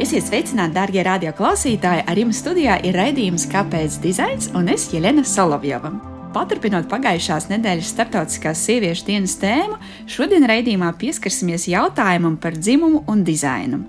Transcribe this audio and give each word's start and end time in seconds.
Esiet 0.00 0.24
sveicināti, 0.24 0.72
darbie 0.72 1.02
radioklausītāji! 1.04 2.06
Ar 2.08 2.16
jums 2.16 2.38
studijā 2.40 2.78
ir 2.86 2.96
raidījums 2.96 3.44
Kāpēc 3.52 3.98
dizains 4.00 4.48
un 4.56 4.70
es 4.72 4.86
Jelena 4.88 5.20
Solovjova. 5.28 5.90
Paturpinot 6.32 6.86
pagājušās 6.88 7.50
nedēļas 7.50 7.90
starptautiskās 7.92 8.62
sieviešu 8.64 9.04
dienas 9.10 9.34
tēmu, 9.42 9.76
šodien 10.08 10.46
raidījumā 10.48 10.94
pieskarsimies 10.96 11.68
jautājumam 11.68 12.38
par 12.40 12.56
dzimumu 12.56 13.02
un 13.12 13.20
dizainu. 13.26 13.82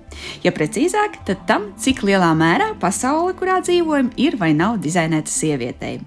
Ja 0.44 0.52
precīzāk, 0.52 1.22
tad 1.24 1.46
tam, 1.48 1.70
cik 1.80 2.04
lielā 2.04 2.34
mērā 2.36 2.74
pasaule, 2.82 3.32
kurā 3.38 3.62
dzīvojam, 3.64 4.12
ir 4.20 4.36
vai 4.36 4.52
nav 4.52 4.76
dizainēta 4.84 5.32
sievietei. 5.32 6.02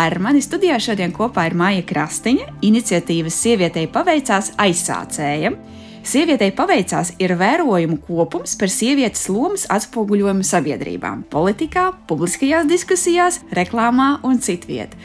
Ar 0.00 0.16
mani 0.16 0.40
studijā 0.40 0.78
šodien 0.80 1.12
kopā 1.12 1.44
ir 1.50 1.58
Maija 1.60 1.84
Krastiņa, 1.84 2.46
iniciatīvas 2.64 3.36
Sievietei 3.36 3.84
paveicās 3.92 4.54
aizsācēja. 4.56 5.52
Sievietei 6.00 6.48
paveicās 6.56 7.12
ir 7.20 7.34
vērojumu 7.36 7.98
kopums 8.06 8.54
par 8.56 8.70
sievietes 8.72 9.26
lomas 9.28 9.66
atspoguļojumu 9.68 10.46
sabiedrībā, 10.48 11.10
politikā, 11.32 11.90
publiskajās 12.08 12.68
diskusijās, 12.70 13.42
reklāmā 13.52 14.14
un 14.24 14.40
citviet. 14.40 14.96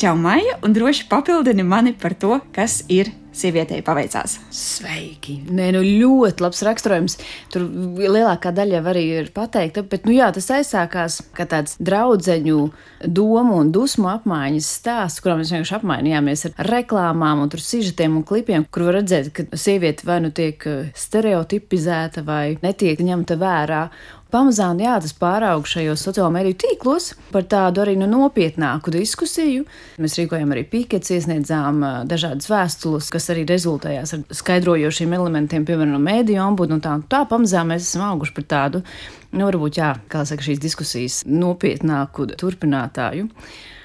Čau, 0.00 0.14
Maija, 0.16 0.56
un 0.64 0.72
droši 0.72 1.04
papildini 1.10 1.66
mani 1.66 1.92
par 1.92 2.16
to, 2.16 2.38
kas 2.56 2.80
ir 2.88 3.12
sievietei 3.38 3.82
paveicās. 3.86 4.38
Sveiki! 4.54 5.38
Nē, 5.54 5.70
nu 5.76 5.82
ļoti 5.84 6.44
labs 6.44 6.62
raksturojums. 6.66 7.18
Tur 7.52 7.66
lielākā 8.00 8.52
daļa 8.54 8.82
arī 8.92 9.04
ir 9.20 9.30
pateikta, 9.34 9.84
bet, 9.86 10.06
nu 10.08 10.16
jā, 10.16 10.30
tas 10.34 10.50
aizsākās 10.58 11.20
kā 11.36 11.46
tāds 11.48 11.76
draudzeņu 11.78 12.58
domu 13.06 13.60
un 13.62 13.72
dusmu 13.74 14.10
apmaiņas 14.10 14.70
stāsts, 14.80 15.22
kurā 15.22 15.38
mēs 15.38 15.52
vienkārši 15.54 15.76
apmainījāmies 15.78 16.46
ar 16.48 16.70
reklāmām 16.72 17.44
un 17.44 17.52
tur 17.52 17.62
sižetiem 17.62 18.18
un 18.18 18.26
klipiem, 18.26 18.66
kur 18.72 18.88
var 18.88 18.98
redzēt, 19.00 19.30
ka 19.34 19.46
sieviete 19.58 20.06
vai 20.08 20.20
nu 20.24 20.32
tiek 20.34 20.66
eh, 20.68 20.90
stereotipizēta 20.98 22.24
vai 22.26 22.58
netiek 22.64 23.00
ņemta 23.04 23.38
vērā. 23.38 23.82
Pamazām 24.28 24.76
jā, 24.82 24.92
tas 25.00 25.14
pārauga 25.16 25.70
šajos 25.70 26.02
sociālo 26.04 26.28
mediju 26.34 26.58
tīklos 26.60 27.14
par 27.32 27.46
tādu 27.48 27.80
arī 27.80 27.94
nu, 27.96 28.04
nopietnāku 28.10 28.92
diskusiju. 28.92 29.64
Mēs 30.04 30.18
rīkojam 30.20 30.52
arī 30.52 30.66
pīkets, 30.68 31.14
iesniedzām 31.16 31.80
dažādas 32.10 32.50
vēstules, 32.52 33.08
kas 33.14 33.30
arī 33.32 33.46
rezultējās 33.48 34.12
ar 34.18 34.26
skaidrojošiem 34.40 35.16
elementiem, 35.16 35.64
piemēram, 35.64 35.94
no 35.96 36.02
mēdīju 36.04 36.44
ombudu 36.44 36.76
un 36.76 36.84
tā. 36.84 36.98
Tā 37.08 37.22
pamazām 37.30 37.72
mēs 37.72 37.88
esam 37.88 38.04
auguši 38.10 38.36
par 38.36 38.48
tādu, 38.52 38.82
nu, 39.32 39.46
varbūt, 39.46 39.80
jā, 39.80 39.94
kā 40.12 40.26
saka, 40.28 40.44
šīs 40.44 40.60
diskusijas 40.60 41.22
nopietnāku 41.24 42.28
turpinātāju. 42.36 43.30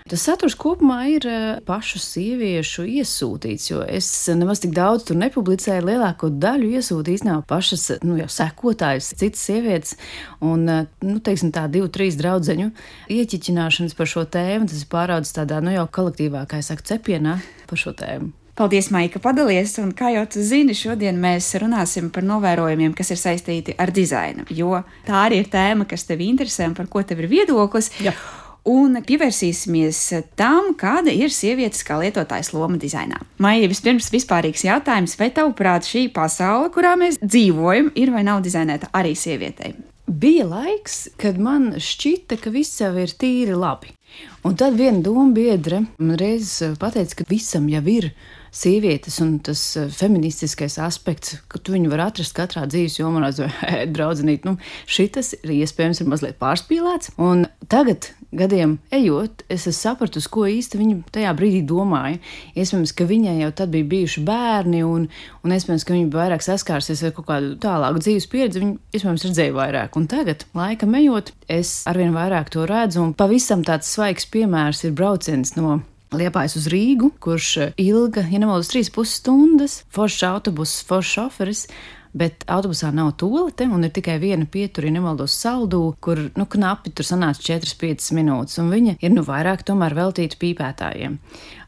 Tas 0.09 0.25
saturs 0.27 0.55
kopumā 0.59 0.97
ir 1.13 1.25
eh, 1.29 1.43
pašu 1.63 1.99
sieviešu 2.03 2.83
iesūtīts, 2.99 3.69
jo 3.69 3.79
es 3.87 4.09
nemaz 4.35 4.59
tik 4.63 4.73
daudz 4.75 5.05
tur 5.07 5.15
nepublicēju. 5.21 5.85
Lielāko 5.87 6.27
daļu 6.43 6.73
iesūtīs 6.75 7.23
nav 7.23 7.45
pašas 7.47 8.01
nu, 8.03 8.17
sekotājas, 8.19 9.13
citas 9.15 9.45
sievietes. 9.47 9.95
Un, 10.43 10.67
eh, 10.67 10.85
nu, 11.07 11.21
teiksim, 11.23 11.53
tā 11.55 11.69
divu, 11.71 11.87
trīs 11.87 12.19
draudzeņu 12.19 12.73
ieķiķināšanas 13.15 13.95
par 13.95 14.11
šo 14.11 14.27
tēmu, 14.27 14.67
tas 14.67 14.83
ir 14.83 14.91
pāraudzis 14.91 15.37
tādā, 15.39 15.63
nu, 15.63 15.71
jau 15.71 15.87
kolektīvā, 15.87 16.43
kā 16.51 16.59
es 16.59 16.71
saku, 16.73 16.83
cepienā 16.91 17.39
par 17.71 17.79
šo 17.79 17.95
tēmu. 17.95 18.33
Paldies, 18.59 18.91
Maika, 18.93 19.17
padalies. 19.17 19.79
Un, 19.81 19.95
kā 19.97 20.11
jau 20.13 20.27
tu 20.29 20.43
zini, 20.45 20.75
šodien 20.77 21.17
mēs 21.17 21.47
runāsim 21.63 22.11
par 22.13 22.27
novērojumiem, 22.27 22.91
kas 22.93 23.15
ir 23.15 23.23
saistīti 23.23 23.73
ar 23.81 23.89
dizainu. 23.95 24.45
Jo 24.53 24.83
tā 25.07 25.23
arī 25.23 25.41
ir 25.41 25.49
tēma, 25.49 25.87
kas 25.89 26.05
tev 26.05 26.21
interesē 26.21 26.67
un 26.69 26.77
par 26.77 26.91
ko 26.91 27.01
tev 27.01 27.23
ir 27.23 27.31
viedoklis. 27.31 27.89
Jā 28.03 28.13
un 28.69 28.97
pievērsīsimies 29.03 30.01
tam, 30.39 30.73
kāda 30.79 31.13
ir 31.13 31.33
sievietes 31.33 31.83
kā 31.87 31.99
lietotājas 32.01 32.53
loma 32.55 32.79
dizainā. 32.81 33.19
Maija, 33.43 33.69
vispirms 33.71 34.11
vispārīgs 34.13 34.65
jautājums, 34.67 35.17
vai 35.19 35.31
tavuprāt 35.35 35.87
šī 35.87 36.07
pasaule, 36.15 36.71
kurā 36.73 36.95
mēs 36.99 37.19
dzīvojam, 37.23 37.91
ir 37.99 38.13
vai 38.15 38.23
nav 38.27 38.43
dizainēta 38.45 38.91
arī 38.95 39.15
sievietei? 39.19 39.75
Bija 40.03 40.43
laiks, 40.49 41.13
kad 41.19 41.37
man 41.39 41.77
šķita, 41.79 42.37
ka 42.43 42.51
viss 42.51 42.81
jau 42.81 42.91
ir 42.99 43.11
tīri 43.15 43.55
labi. 43.55 43.93
Un 44.43 44.57
tad 44.59 44.75
viena 44.77 44.99
doma 45.01 45.31
biedre 45.33 45.85
man 45.97 46.17
reiz 46.19 46.57
pateica, 46.79 47.21
ka 47.21 47.27
visam 47.29 47.69
jau 47.71 47.81
ir 47.89 48.09
sievietes 48.53 49.15
un 49.23 49.37
tas 49.41 49.61
feministiskais 49.95 50.75
aspekts, 50.83 51.39
ka 51.49 51.57
tu 51.57 51.73
viņu 51.73 51.89
var 51.93 52.03
atrast 52.09 52.35
katrā 52.37 52.67
dzīves 52.69 52.99
jomā, 52.99 53.31
un 53.31 53.95
draudzenīt, 53.95 54.45
nu, 54.45 54.57
šitas 54.85 55.33
ir 55.39 55.55
iespējams 55.61 56.03
ir 56.03 56.11
mazliet 56.11 56.37
pārspīlēts. 56.41 57.15
Un 57.23 57.47
tagad 57.71 58.11
gadiem 58.37 58.77
ejot, 58.93 59.43
es 59.51 59.67
sapratu, 59.77 60.21
ko 60.33 60.45
īsti 60.49 60.79
viņa 60.79 60.97
tajā 61.15 61.31
brīdī 61.37 61.61
domāja. 61.69 62.19
Iespējams, 62.57 62.93
ka 62.97 63.07
viņai 63.09 63.37
jau 63.41 63.51
tad 63.59 63.73
bija 63.73 63.89
bijuši 63.93 64.25
bērni, 64.27 64.83
un, 64.87 65.07
un 65.43 65.55
iespējams, 65.55 65.85
ka 65.87 65.95
viņa 65.95 66.11
vairāk 66.13 66.45
saskārsies 66.45 67.05
ar 67.05 67.15
kaut 67.15 67.29
kādu 67.29 67.55
tālāku 67.63 68.03
dzīves 68.03 68.29
pieredzi. 68.31 68.63
Viņa 68.63 68.97
iespējams 68.97 69.25
redzēja 69.29 69.55
vairāk, 69.57 69.97
un 69.99 70.09
tagad, 70.11 70.45
laika 70.57 70.89
ejot, 70.99 71.33
es 71.47 71.81
arvien 71.89 72.13
vairāk 72.15 72.53
to 72.53 72.67
redzu. 72.69 73.01
Un 73.03 73.15
pavisam 73.17 73.65
tāds 73.65 73.91
svaigs 73.93 74.29
piemērs 74.29 74.85
ir 74.87 74.95
brauciens 74.97 75.55
no 75.59 75.81
Liepājas 76.13 76.53
uz 76.59 76.67
Rīgu, 76.69 77.09
kurš 77.23 77.73
ilga, 77.81 78.21
ja 78.29 78.37
nemaldos, 78.37 78.69
trīs 78.69 78.91
pusstundas, 78.93 79.79
foršs 79.93 80.27
autobuss, 80.27 80.83
foršs 80.85 81.13
šoferis 81.17 81.63
bet 82.13 82.45
autobusā 82.51 82.91
nav 82.93 83.13
tolete 83.17 83.65
un 83.65 83.85
ir 83.85 83.91
tikai 83.93 84.19
viena 84.21 84.45
pietura, 84.49 84.87
ja 84.89 84.95
nemaldos 84.95 85.35
saldū, 85.41 85.81
kur 86.03 86.21
nu, 86.37 86.45
knapi 86.49 86.93
tur 86.93 87.07
sanāca 87.07 87.41
4-5 87.47 88.13
minūtes, 88.17 88.59
un 88.61 88.69
viņa 88.73 88.97
ir 89.01 89.13
nu 89.15 89.25
vairāk 89.25 89.65
tomēr 89.67 89.97
veltīta 89.97 90.37
pīpētājiem. 90.41 91.17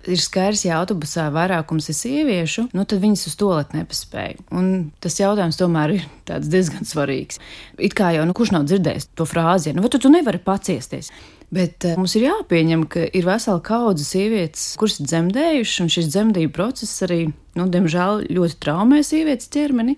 Ir 0.05 0.21
skaidrs, 0.21 0.67
ja 0.67 0.77
autobusā 0.77 1.31
vairākums 1.33 1.89
ir 1.89 1.97
sieviešu, 1.97 2.67
nu 2.77 2.85
tad 2.85 3.01
viņas 3.01 3.25
uz 3.31 3.37
toleti 3.39 3.79
nepaspēja. 3.79 4.43
Un 4.53 4.91
tas 5.01 5.17
jautājums 5.17 5.57
tomēr 5.57 5.95
ir 5.95 6.05
diezgan 6.45 6.85
svarīgs. 6.85 7.41
It 7.81 7.97
kā 7.97 8.11
jau, 8.13 8.27
nu, 8.29 8.35
kurš 8.37 8.53
nav 8.53 8.67
dzirdējis 8.69 9.15
to 9.17 9.25
frāzi, 9.25 9.73
nu, 9.73 9.81
vai 9.81 9.89
tu, 9.89 10.01
tu 10.01 10.13
nevari 10.13 10.41
paciesties? 10.45 11.09
Bet 11.53 11.85
uh, 11.85 11.95
mums 11.99 12.15
ir 12.17 12.25
jāpieņem, 12.25 12.85
ka 12.89 13.05
ir 13.13 13.27
vesela 13.27 13.61
kaudze 13.63 14.05
sievietes, 14.07 14.73
kuras 14.79 14.99
ir 14.99 15.09
dzemdējušas, 15.11 15.81
un 15.83 15.91
šis 15.93 16.09
dzemdību 16.09 16.53
process 16.55 17.03
arī, 17.05 17.27
nu, 17.55 17.67
diemžēl, 17.71 18.25
ļoti 18.33 18.57
traumē 18.63 19.01
sievietes 19.05 19.51
ķermeni. 19.53 19.95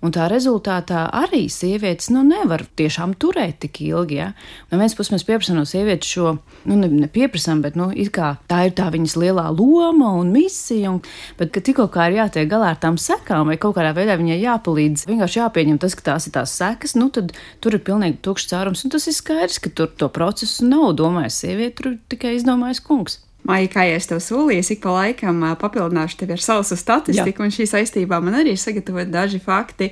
Un 0.00 0.14
tā 0.14 0.30
rezultātā 0.32 1.02
arī 1.12 1.42
sievietes 1.52 2.08
nu, 2.08 2.22
nevar 2.24 2.62
tiešām 2.78 3.12
turēt 3.20 3.58
tik 3.64 3.82
ilgi. 3.84 4.16
Ja? 4.16 4.28
No 4.70 4.78
vienas 4.78 4.94
puses 4.96 5.12
mēs 5.12 5.26
pieprasām 5.28 5.58
no 5.58 5.66
sievietes 5.68 6.08
šo, 6.08 6.38
nu, 6.70 6.78
ne, 6.80 6.88
nepieprasām, 7.02 7.60
bet 7.64 7.76
nu, 7.76 7.90
tā 7.92 8.60
ir 8.68 8.72
tā 8.78 8.86
viņas 8.94 9.16
lielā 9.20 9.44
loma 9.52 10.14
un 10.20 10.30
misija. 10.32 10.94
Un, 10.94 11.02
bet, 11.40 11.52
ka 11.52 11.60
tikko 11.64 11.90
kā 11.92 12.08
ir 12.08 12.20
jātiek 12.22 12.48
galā 12.48 12.72
ar 12.72 12.80
tām 12.80 12.96
sekām, 13.00 13.50
vai 13.50 13.58
kaut 13.60 13.76
kādā 13.76 13.92
veidā 13.96 14.16
viņai 14.20 14.38
jāpalīdz, 14.40 15.04
vienkārši 15.10 15.42
jāpieņem 15.42 15.82
tas, 15.84 15.98
ka 15.98 16.06
tās 16.12 16.30
ir 16.30 16.36
tās 16.38 16.56
sekas, 16.56 16.96
nu, 16.96 17.10
tad 17.12 17.34
tur 17.60 17.76
ir 17.76 17.84
pilnīgi 17.84 18.22
tukšs 18.24 18.48
caurums. 18.54 18.86
Un 18.86 18.94
tas 18.96 19.08
ir 19.10 19.18
skaidrs, 19.18 19.60
ka 19.60 19.74
tur 19.74 19.92
to 20.00 20.08
procesu 20.08 20.64
nav 20.70 20.89
nav 20.90 20.98
domājis 20.98 21.42
sieviete, 21.44 21.82
tur 21.82 21.98
tikai 22.10 22.36
izdomājis 22.38 22.82
kungs. 22.84 23.20
Maija, 23.48 23.70
kā 23.72 23.86
jau 23.88 23.96
es 23.96 24.04
tev 24.04 24.18
solīju, 24.20 24.62
ik 24.74 24.82
pa 24.82 24.92
laikam 24.92 25.38
papildināšu 25.56 26.18
tevi 26.20 26.34
ar 26.34 26.42
savu 26.44 26.76
statistiku, 26.76 27.40
Jā. 27.40 27.46
un 27.46 27.54
šī 27.54 27.64
saistībā 27.70 28.18
man 28.20 28.36
arī 28.36 28.52
ir 28.52 28.60
sagatavoti 28.60 29.08
daži 29.14 29.40
fakti, 29.40 29.88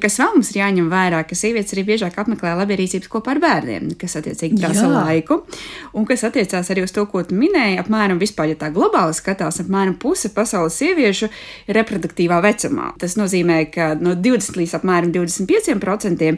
kas 0.00 0.20
vēl 0.20 0.36
mums 0.36 0.52
ir 0.52 0.60
jāņem 0.60 0.90
vērā, 0.92 1.24
ka 1.26 1.34
sievietes 1.34 1.74
arī 1.74 1.82
biežāk 1.88 2.20
apmeklē 2.22 2.54
labierīcības 2.60 3.10
kopā 3.10 3.34
ar 3.34 3.42
bērniem, 3.42 3.90
kas 3.98 4.14
attiecīgi 4.22 4.60
prasa 4.62 4.86
laiku, 4.92 5.40
un 5.98 6.06
kas 6.06 6.22
attiecās 6.30 6.70
arī 6.70 6.86
uz 6.86 6.94
to, 6.94 7.02
ko 7.10 7.24
tu 7.26 7.34
minēji, 7.34 7.80
apmēram 7.82 8.22
vispār, 8.22 8.52
ja 8.52 8.60
tā 8.62 8.70
globāli 8.70 9.18
skatās, 9.18 9.58
apmēram 9.66 9.98
puse 9.98 10.30
pasaules 10.30 10.78
sieviešu 10.78 11.26
ir 11.26 11.82
reproduktīvā 11.82 12.38
vecumā. 12.46 12.92
Tas 13.02 13.18
nozīmē, 13.18 13.64
ka 13.74 13.96
no 13.98 14.14
20 14.14 14.62
līdz 14.62 14.78
apmēram 14.78 15.10
25% 15.18 16.36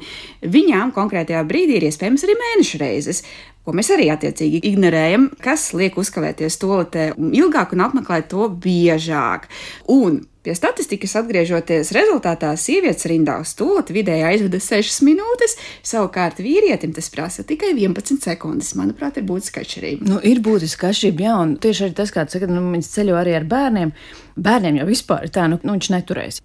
viņām 0.49 0.97
konkrētajā 0.97 1.45
brīdī 1.45 1.77
ir 1.77 1.91
iespējams 1.93 2.25
arī 2.25 2.41
mēnešu 2.41 2.81
reizes 2.81 3.27
ko 3.65 3.75
mēs 3.77 3.91
arī 3.95 4.11
attiecīgi 4.13 4.63
ignorējam, 4.71 5.31
kas 5.43 5.71
liek 5.77 5.97
uzkavēties 6.01 6.61
toaletē 6.63 7.11
ilgāk 7.17 7.75
un 7.75 7.87
apmeklēt 7.89 8.31
to 8.33 8.49
biežāk. 8.53 9.49
Un 9.93 10.23
Pie 10.45 10.53
statistikas 10.53 11.15
atgriežoties, 11.17 11.89
rezultātā 11.97 12.51
sievietes 12.61 13.07
rindā 13.09 13.39
uz 13.41 13.55
stūlīti 13.55 13.95
vidēji 13.97 14.27
aizvada 14.29 14.59
6 14.61 14.99
minūtes, 15.07 15.55
savukārt 15.89 16.43
vīrietim 16.45 16.93
tas 16.93 17.09
prasa 17.15 17.47
tikai 17.49 17.71
11 17.73 18.21
sekundes. 18.27 18.75
Manuprāt, 18.77 19.17
ir 19.17 19.25
būtiska 19.25 19.63
atšķirība. 19.65 20.05
Nu, 20.11 20.19
ir 20.21 20.43
būtiska 20.45 20.91
atšķirība, 20.91 21.25
jā, 21.25 21.39
un 21.47 21.57
tieši 21.65 21.87
arī 21.87 21.97
tas, 21.97 22.13
kā 22.13 22.27
saka, 22.29 22.51
nu, 22.53 22.61
viņš 22.75 22.93
ceļo 22.93 23.17
arī 23.23 23.39
ar 23.39 23.49
bērniem. 23.49 23.95
Bērniem 24.45 24.83
jau 24.83 24.91
vispār 24.91 25.33
tā, 25.33 25.49
nu, 25.49 25.57
nu 25.65 25.79
viņš 25.79 25.89
neturēs. 25.97 26.43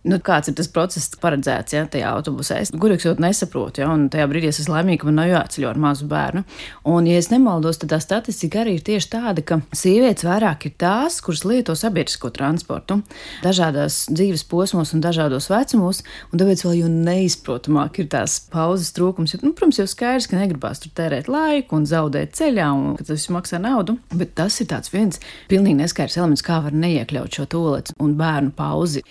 Nu, 0.00 0.16
kāds 0.24 0.48
ir 0.48 0.54
tas 0.56 0.68
process 0.72 1.10
paredzēts 1.20 1.74
ja, 1.76 1.82
tajā 1.92 2.08
autobusā? 2.16 2.56
Es 2.64 2.70
gudīgi 2.72 3.04
jau 3.04 3.12
nesaprotu, 3.20 3.82
ja, 3.82 3.88
tajā 4.08 4.24
brīdī 4.30 4.48
es 4.48 4.62
esmu 4.62 4.72
laimīga, 4.78 5.04
man 5.04 5.18
nav 5.20 5.26
jāceļo 5.28 5.68
ar 5.68 5.80
mazu 5.82 6.06
bērnu. 6.08 6.40
Un, 6.88 7.08
ja 7.10 7.18
es 7.20 7.28
nemaldos, 7.28 7.76
tad 7.82 7.90
tā 7.92 7.98
statistika 8.00 8.62
arī 8.62 8.78
ir 8.78 8.84
tieši 8.86 9.10
tāda, 9.12 9.44
ka 9.44 9.58
sievietes 9.76 10.24
vairāk 10.24 10.64
ir 10.70 10.72
tās, 10.80 11.18
kuras 11.20 11.42
lieto 11.44 11.74
sabiedrisko 11.76 12.30
transportu 12.32 13.02
dažādās 13.44 14.06
dzīves 14.08 14.46
posmos 14.48 14.94
un 14.96 15.02
dažādos 15.04 15.50
vecumos, 15.52 16.00
un 16.32 16.40
tāpēc 16.40 16.64
vēl 16.64 16.78
jau 16.78 16.88
neizprotamāk 16.94 18.00
ir 18.00 18.08
tās 18.14 18.38
pauzes 18.54 18.94
trūkums. 18.96 19.36
Nu, 19.44 19.52
protams, 19.52 19.82
jau 19.82 19.88
skaidrs, 19.90 20.30
ka 20.30 20.40
negribās 20.40 20.80
tur 20.80 20.94
tērēt 20.96 21.28
laiku 21.28 21.76
un 21.76 21.84
zaudēt 21.90 22.32
ceļā, 22.40 22.70
un 22.72 22.96
ka 22.96 23.04
tas 23.04 23.18
viss 23.18 23.34
maksā 23.36 23.60
naudu, 23.60 23.98
bet 24.16 24.32
tas 24.40 24.56
ir 24.64 24.72
viens 24.94 25.20
pilnīgi 25.52 25.82
neskaidrs 25.82 26.16
elements, 26.22 26.46
kā 26.46 26.62
var 26.64 26.72
neiekļaut 26.72 27.36
šo 27.36 27.46
toleci 27.52 27.98
un 28.00 28.16
bērnu 28.16 28.56
pauzi. 28.56 29.04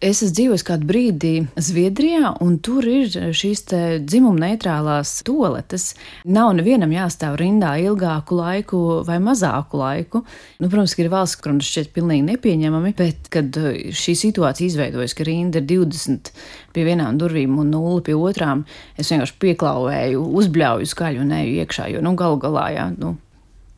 Es 0.00 0.22
esmu 0.24 0.32
dzīvojis 0.32 0.62
kādu 0.64 0.86
brīdi 0.88 1.30
Zviedrijā, 1.60 2.30
un 2.40 2.54
tur 2.64 2.86
ir 2.88 3.10
šīs 3.36 3.66
dzimuma 4.08 4.46
neitrālās 4.46 5.10
toaletes. 5.28 5.90
Nav 6.24 6.54
nevienam 6.56 6.94
jāstāv 6.94 7.36
rindā 7.36 7.74
ilgāku 7.82 8.38
laiku 8.38 8.80
vai 9.04 9.18
mazāku 9.20 9.82
laiku. 9.82 10.22
Nu, 10.56 10.70
protams, 10.72 10.96
ka 10.96 11.04
ir 11.04 11.12
valsts, 11.12 11.36
kuram 11.44 11.60
tas 11.60 11.68
šķiet 11.68 11.92
pilnīgi 11.92 12.24
nepieņemami, 12.30 12.94
bet 12.96 13.28
kad 13.34 13.60
uh, 13.60 13.76
šī 13.92 14.16
situācija 14.22 14.72
izveidojas, 14.72 15.12
ka 15.18 15.28
rinda 15.28 15.60
ir 15.60 15.68
20 15.68 16.32
pie 16.72 16.88
vienām 16.88 17.20
durvīm 17.20 17.60
un 17.60 17.68
0 17.76 18.00
pie 18.08 18.16
otrām, 18.16 18.64
es 18.96 19.12
vienkārši 19.12 19.36
pieklauvēju, 19.44 20.24
uzbļauju 20.40 20.94
skaļu 20.96 21.26
un 21.26 21.36
eju 21.42 21.60
iekšā, 21.60 21.92
jo 21.92 22.00
nu, 22.00 22.16
galu 22.16 22.40
galā 22.40 22.70
jā, 22.72 22.88
nu, 22.96 23.18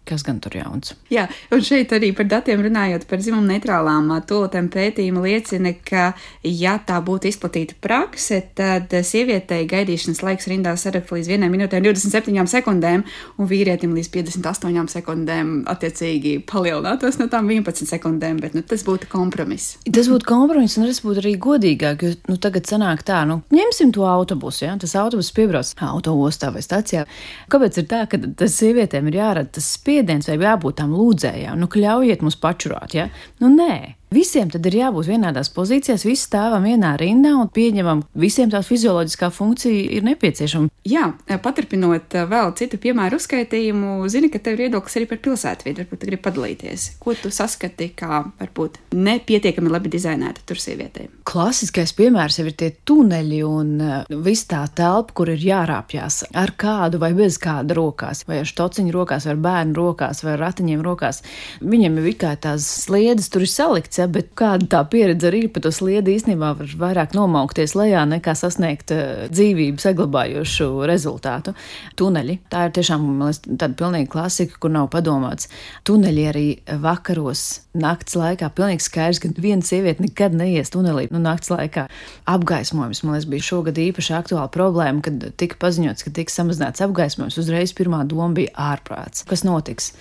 Kas 0.02 0.24
gan 0.26 0.40
tur 0.42 0.56
jauns? 0.58 0.96
Jā, 1.14 1.28
un 1.54 1.60
šeit 1.62 1.92
arī 1.94 2.08
par 2.18 2.26
datiem 2.26 2.58
runājot 2.64 3.04
par 3.06 3.20
dzimumu 3.22 3.46
neitrālām 3.46 4.08
tolotēm 4.26 4.66
pētījumi 4.74 5.20
liecina, 5.22 5.70
ka, 5.86 6.08
ja 6.42 6.72
tā 6.82 6.96
būtu 7.06 7.28
izplatīta 7.30 7.76
prakse, 7.78 8.40
tad 8.58 8.90
sievietei 9.06 9.60
gaidīšanas 9.70 10.24
laiks 10.26 10.48
rindā 10.50 10.72
sarakt 10.80 11.12
līdz 11.14 11.30
1 11.36 11.52
minūtē 11.54 11.78
27 11.84 12.50
sekundēm, 12.50 13.04
un 13.38 13.50
vīrietim 13.52 13.94
līdz 13.94 14.10
58 14.16 14.90
sekundēm 14.96 15.52
attiecīgi 15.70 16.34
palielinātos 16.50 17.20
no 17.22 17.28
tām 17.30 17.52
11 17.54 17.86
sekundēm, 17.94 18.42
bet 18.42 18.58
nu, 18.58 18.64
tas 18.66 18.82
būtu 18.88 19.06
kompromiss. 19.12 19.76
Tas 19.86 20.10
būtu 20.10 20.26
kompromiss, 20.26 20.80
un 20.82 20.90
tas 20.90 20.98
būtu 21.06 21.22
arī 21.22 21.36
godīgāk, 21.46 22.02
jo 22.02 22.16
nu, 22.26 22.40
tagad 22.42 22.66
sanāk 22.66 23.06
tā, 23.06 23.22
nu, 23.30 23.38
ņemsim 23.54 23.94
to 23.94 24.10
autobusu, 24.10 24.66
ja 24.66 24.74
tas 24.82 24.98
autobus 24.98 25.30
piebrauc 25.38 25.70
autoostā 25.92 26.50
vai 26.50 26.66
stacijā. 26.66 27.06
Kāpēc 27.54 27.78
ir 27.78 27.88
tā, 27.94 28.02
ka 28.10 28.18
tas 28.18 28.58
sievietēm 28.58 29.06
ir 29.12 29.22
jārada 29.22 29.54
tas 29.60 29.70
spēks? 29.76 29.91
Spiediens 29.92 30.28
vai 30.30 30.38
jābūt 30.40 30.78
tam 30.80 30.94
lūdzējām, 30.96 31.58
nu, 31.60 31.68
ļaujiet 31.68 32.22
mums 32.24 32.38
pačurāt, 32.40 32.96
ja? 32.96 33.08
Nu, 33.42 33.52
nē. 33.52 33.96
Visiem 34.12 34.50
tad 34.52 34.66
ir 34.68 34.76
jābūt 34.76 35.08
vienādās 35.08 35.48
pozīcijās, 35.54 36.04
visi 36.04 36.26
stāvam 36.26 36.66
vienā 36.68 36.92
rindā 37.00 37.32
un 37.38 37.48
pieņemam, 37.48 38.02
visiem 38.18 38.50
tā 38.52 38.60
fizioloģiskā 38.66 39.30
funkcija 39.32 39.86
ir 39.96 40.04
nepieciešama. 40.04 40.68
Jā, 40.88 41.06
paturpinot 41.40 42.16
eh, 42.18 42.26
vēl 42.28 42.52
citu 42.58 42.76
piemēru 42.82 43.16
uzskaitījumu, 43.16 43.94
zini, 44.12 44.28
ka 44.32 44.40
tev 44.42 44.58
ir 44.58 44.66
viedoklis 44.66 44.98
arī 44.98 45.08
par 45.08 45.20
pilsētvidi, 45.24 45.84
varbūt 45.84 46.04
gribi 46.04 46.20
padalīties. 46.26 46.88
Ko 47.00 47.14
tu 47.16 47.30
saskati 47.32 47.88
kā 47.96 48.20
varbūt 48.40 48.80
nepietiekami 48.92 49.72
labi 49.72 49.92
dizainēta 49.94 50.44
tur 50.48 50.60
sievietēm? 50.60 51.08
Klasiskais 51.28 51.94
piemērs 51.96 52.40
jau 52.40 52.46
ir 52.50 52.58
tie 52.58 52.72
tuneļi 52.84 53.40
un 53.46 53.72
uh, 53.80 54.12
viss 54.26 54.48
tā 54.50 54.60
telpa, 54.76 55.16
kur 55.16 55.32
ir 55.32 55.40
jārāpjas 55.40 56.26
ar 56.36 56.52
kādu 56.60 57.00
vai 57.00 57.14
bez 57.16 57.40
kāda 57.40 57.78
rokās, 57.78 58.26
vai 58.28 58.42
ar 58.42 58.50
štociņu 58.50 58.92
rokās, 58.92 59.28
vai 59.28 59.36
ar 59.38 59.42
bērnu 59.48 59.78
rokās, 59.78 60.20
vai 60.26 60.36
ar 60.36 60.44
ratiņiem 60.48 60.84
rokās. 60.84 61.22
Viņiem 61.64 62.00
ir 62.02 62.12
kā 62.20 62.34
tās 62.36 62.66
sliedas 62.84 63.32
tur 63.32 63.46
ir 63.46 63.52
salikts 63.52 64.01
ja, 64.02 64.10
bet 64.10 64.32
kāda 64.38 64.68
tā 64.74 64.82
pieredze 64.90 65.28
arī 65.30 65.44
ir, 65.46 65.52
pa 65.54 65.62
to 65.64 65.72
sliedi 65.74 66.16
īstenībā 66.16 66.52
var 66.58 66.74
vairāk 66.82 67.14
nomaukties 67.16 67.76
lejā 67.78 68.02
nekā 68.10 68.34
sasniegt 68.38 68.92
uh, 68.94 69.26
dzīvību 69.32 69.82
saglabājošu 69.82 70.68
rezultātu. 70.88 71.54
Tuneļi, 71.98 72.38
tā 72.52 72.66
ir 72.68 72.76
tiešām 72.78 73.06
liekas, 73.22 73.42
tāda 73.46 73.72
pilnīga 73.78 74.10
klasika, 74.12 74.58
kur 74.62 74.72
nav 74.74 74.90
padomāts. 74.92 75.50
Tuneļi 75.88 76.26
arī 76.30 76.46
vakaros, 76.82 77.62
nakts 77.78 78.16
laikā, 78.18 78.50
pilnīgi 78.56 78.84
skaidrs, 78.84 79.22
ka 79.22 79.32
viena 79.40 79.64
sieviete 79.64 80.04
nekad 80.04 80.36
neies 80.36 80.72
tunelī 80.72 81.08
nu, 81.12 81.20
nakts 81.22 81.52
laikā. 81.52 81.86
Apgaismojums, 82.28 83.02
man 83.04 83.16
liekas, 83.16 83.28
bija 83.32 83.46
šogad 83.48 83.80
īpaši 83.80 84.16
aktuāla 84.18 84.48
problēma, 84.52 85.02
kad 85.04 85.28
tika 85.40 85.58
paziņots, 85.62 86.06
ka 86.06 86.14
tiks 86.18 86.36
samazināts 86.38 86.84
apgaismojums. 86.84 87.38
Uzreiz 87.40 87.74
pirmā 87.76 88.02
doma 88.08 88.32
bija 88.36 88.52
ārprāts. 88.72 89.24
Kas 89.28 89.44
notiks? 89.46 89.92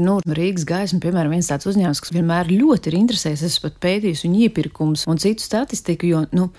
Nu, 0.00 0.18
Rīgas 0.24 0.66
gaisma, 0.68 1.00
piemēram, 1.02 1.34
viens 1.36 1.50
tāds 1.50 1.68
uzņēmums, 1.68 2.02
kas 2.04 2.14
vienmēr 2.14 2.52
ļoti 2.52 2.90
ir 2.90 2.98
interesējis 3.00 3.39
es 3.40 3.56
esmu 3.56 3.68
pat 3.68 3.80
pētījis 3.84 4.22
viņu 4.26 4.44
iepirkums 4.46 5.06
un 5.10 5.18
citu 5.22 5.44
statistiku, 5.44 6.08
jo, 6.10 6.22
nu, 6.36 6.50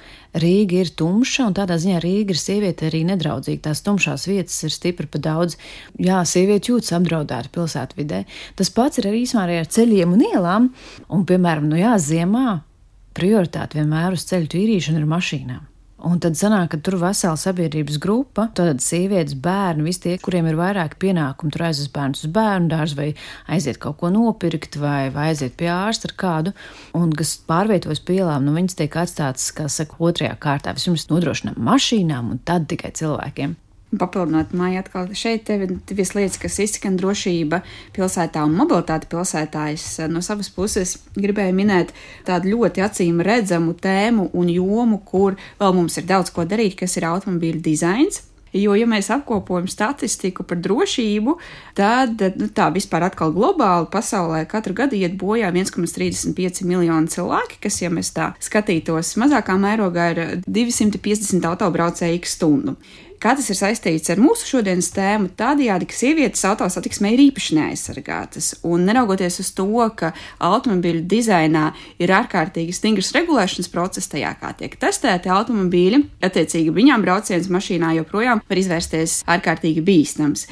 Rīga 0.42 0.80
ir 0.80 0.92
tumša, 0.95 1.48
un 1.50 1.56
tādā 1.57 1.75
ziņā 1.81 2.01
Rīga 2.04 2.36
ir 2.36 2.39
sieviete 2.39 2.88
arī 2.88 3.01
nedraudzīga. 3.10 3.66
Tās 3.69 3.83
tumšās 3.83 4.28
vietas 4.30 4.56
ir 4.63 4.72
stipri 4.72 5.10
pa 5.12 5.19
daudz. 5.19 5.57
Jā, 6.00 6.22
sieviete 6.28 6.72
jūtas 6.72 6.94
apdraudēta 6.95 7.51
pilsētvidē. 7.51 8.24
Tas 8.60 8.72
pats 8.75 9.01
ir 9.01 9.10
arī 9.12 9.25
īsumā 9.25 9.48
arī 9.48 9.60
ar 9.62 9.72
ceļiem 9.75 10.16
un 10.16 10.24
ielām, 10.30 10.69
un, 11.12 11.25
piemēram, 11.28 11.68
nu 11.72 11.81
jā, 11.81 11.98
ziemā 12.00 12.62
prioritāte 13.18 13.81
vienmēr 13.81 14.16
uz 14.16 14.24
ceļu 14.30 14.54
tīrīšanu 14.56 15.04
ir 15.04 15.12
mašīnām. 15.12 15.70
Un 16.07 16.18
tad 16.21 16.33
sanāk, 16.39 16.71
ka 16.71 16.77
tur 16.81 16.95
vesela 17.01 17.38
sabiedrības 17.38 18.00
grupa, 18.01 18.48
tad 18.57 18.81
sievietes, 18.81 19.36
bērni, 19.38 19.86
visi 19.86 20.01
tie, 20.07 20.15
kuriem 20.21 20.50
ir 20.50 20.57
vairāk 20.57 20.95
pienākumu, 21.01 21.53
tur 21.53 21.68
aizvest 21.68 21.94
bērnus 21.94 22.25
uz 22.25 22.33
bērnu 22.33 22.71
dārzu 22.71 22.98
vai 22.98 23.07
aiziet 23.53 23.77
kaut 23.81 24.00
ko 24.01 24.09
nopirkt 24.13 24.80
vai, 24.81 25.12
vai 25.13 25.30
aiziet 25.31 25.53
pie 25.59 25.69
ārsta 25.69 26.09
ar 26.09 26.18
kādu, 26.24 26.56
un 26.98 27.13
kas 27.13 27.36
pārvietojas 27.45 28.01
pie 28.07 28.18
ielām, 28.21 28.48
nu 28.48 28.57
viņas 28.57 28.80
tiek 28.81 28.98
atstātas, 29.03 29.51
kā 29.53 29.69
saka, 29.69 30.00
otrajā 30.01 30.33
kārtā. 30.42 30.74
Vispirms 30.77 31.09
nodrošinām 31.13 31.62
mašīnām 31.69 32.33
un 32.33 32.42
tad 32.50 32.65
tikai 32.71 32.95
cilvēkiem. 32.98 33.59
Papildinot 33.91 34.53
māju 34.55 34.79
atkal 34.79 35.09
šeit, 35.17 35.49
ir 35.51 35.75
divas 35.89 36.13
lietas, 36.15 36.39
kas 36.39 36.59
izskan 36.63 36.95
drošība 36.99 37.59
pilsētā 37.95 38.45
un 38.47 38.55
mobilitāte 38.55 39.09
pilsētā. 39.11 39.67
Es 39.75 39.99
no 40.07 40.23
savas 40.23 40.47
puses 40.55 40.95
gribēju 41.17 41.57
minēt 41.57 41.91
tādu 42.27 42.53
ļoti 42.55 42.85
acīm 42.88 43.19
redzamu 43.27 43.75
tēmu 43.75 44.29
un 44.31 44.51
jomu, 44.53 45.01
kur 45.03 45.35
vēl 45.59 45.75
mums 45.75 45.99
ir 45.99 46.07
daudz 46.07 46.31
ko 46.31 46.47
darīt, 46.47 46.79
kas 46.79 46.95
ir 46.95 47.09
automobīļu 47.11 47.63
dizains. 47.67 48.23
Jo, 48.51 48.73
ja 48.75 48.83
mēs 48.88 49.07
apkopojam 49.13 49.67
statistiku 49.71 50.43
par 50.43 50.59
drošību, 50.59 51.38
tad 51.75 52.19
nu, 52.35 52.49
tā 52.51 52.67
vispār 52.75 53.05
atkal 53.07 53.31
globāli 53.31 53.88
pasaulē 53.91 54.41
katru 54.51 54.75
gadu 54.75 54.99
iet 54.99 55.15
bojā 55.19 55.53
1,35 55.55 56.65
miljoni 56.67 57.11
cilvēki, 57.11 57.61
kas, 57.63 57.79
ja 57.83 57.91
mēs 57.93 58.11
tā 58.15 58.33
skatītos 58.43 59.15
mazākā 59.21 59.55
mērogā, 59.55 60.09
ir 60.11 60.43
250 60.51 61.47
autobraucēju 61.47 62.27
stundu. 62.27 62.75
Kā 63.21 63.35
tas 63.38 63.45
ir 63.53 63.57
saistīts 63.59 64.09
ar 64.09 64.18
mūsu 64.18 64.47
šodienas 64.50 64.88
tēmu, 64.95 65.29
tādējādi, 65.38 65.85
ka 65.85 65.94
sievietes 65.94 66.41
autosatiksmē 66.50 67.12
ir 67.13 67.21
īpaši 67.27 67.57
neaizsargātas. 67.59 68.47
Un 68.65 68.88
neraugoties 68.89 69.38
uz 69.44 69.51
to, 69.53 69.68
ka 69.94 70.09
automobīļu 70.41 71.03
dizainā 71.06 71.68
ir 72.01 72.15
ārkārtīgi 72.18 72.73
stingrs 72.73 73.13
regulēšanas 73.13 73.69
process, 73.69 74.09
tajā 74.09 74.33
kā 74.41 74.56
tiek 74.57 74.73
testēti 74.81 75.29
automobīļi, 75.29 76.01
attiecīgi 76.25 76.73
viņām 76.73 77.06
brauciens 77.06 77.51
mašīnā 77.53 77.94
joprojām 78.00 78.41
var 78.41 78.63
izvērsties 78.63 79.19
ārkārtīgi 79.29 79.85
bīstams. 79.85 80.47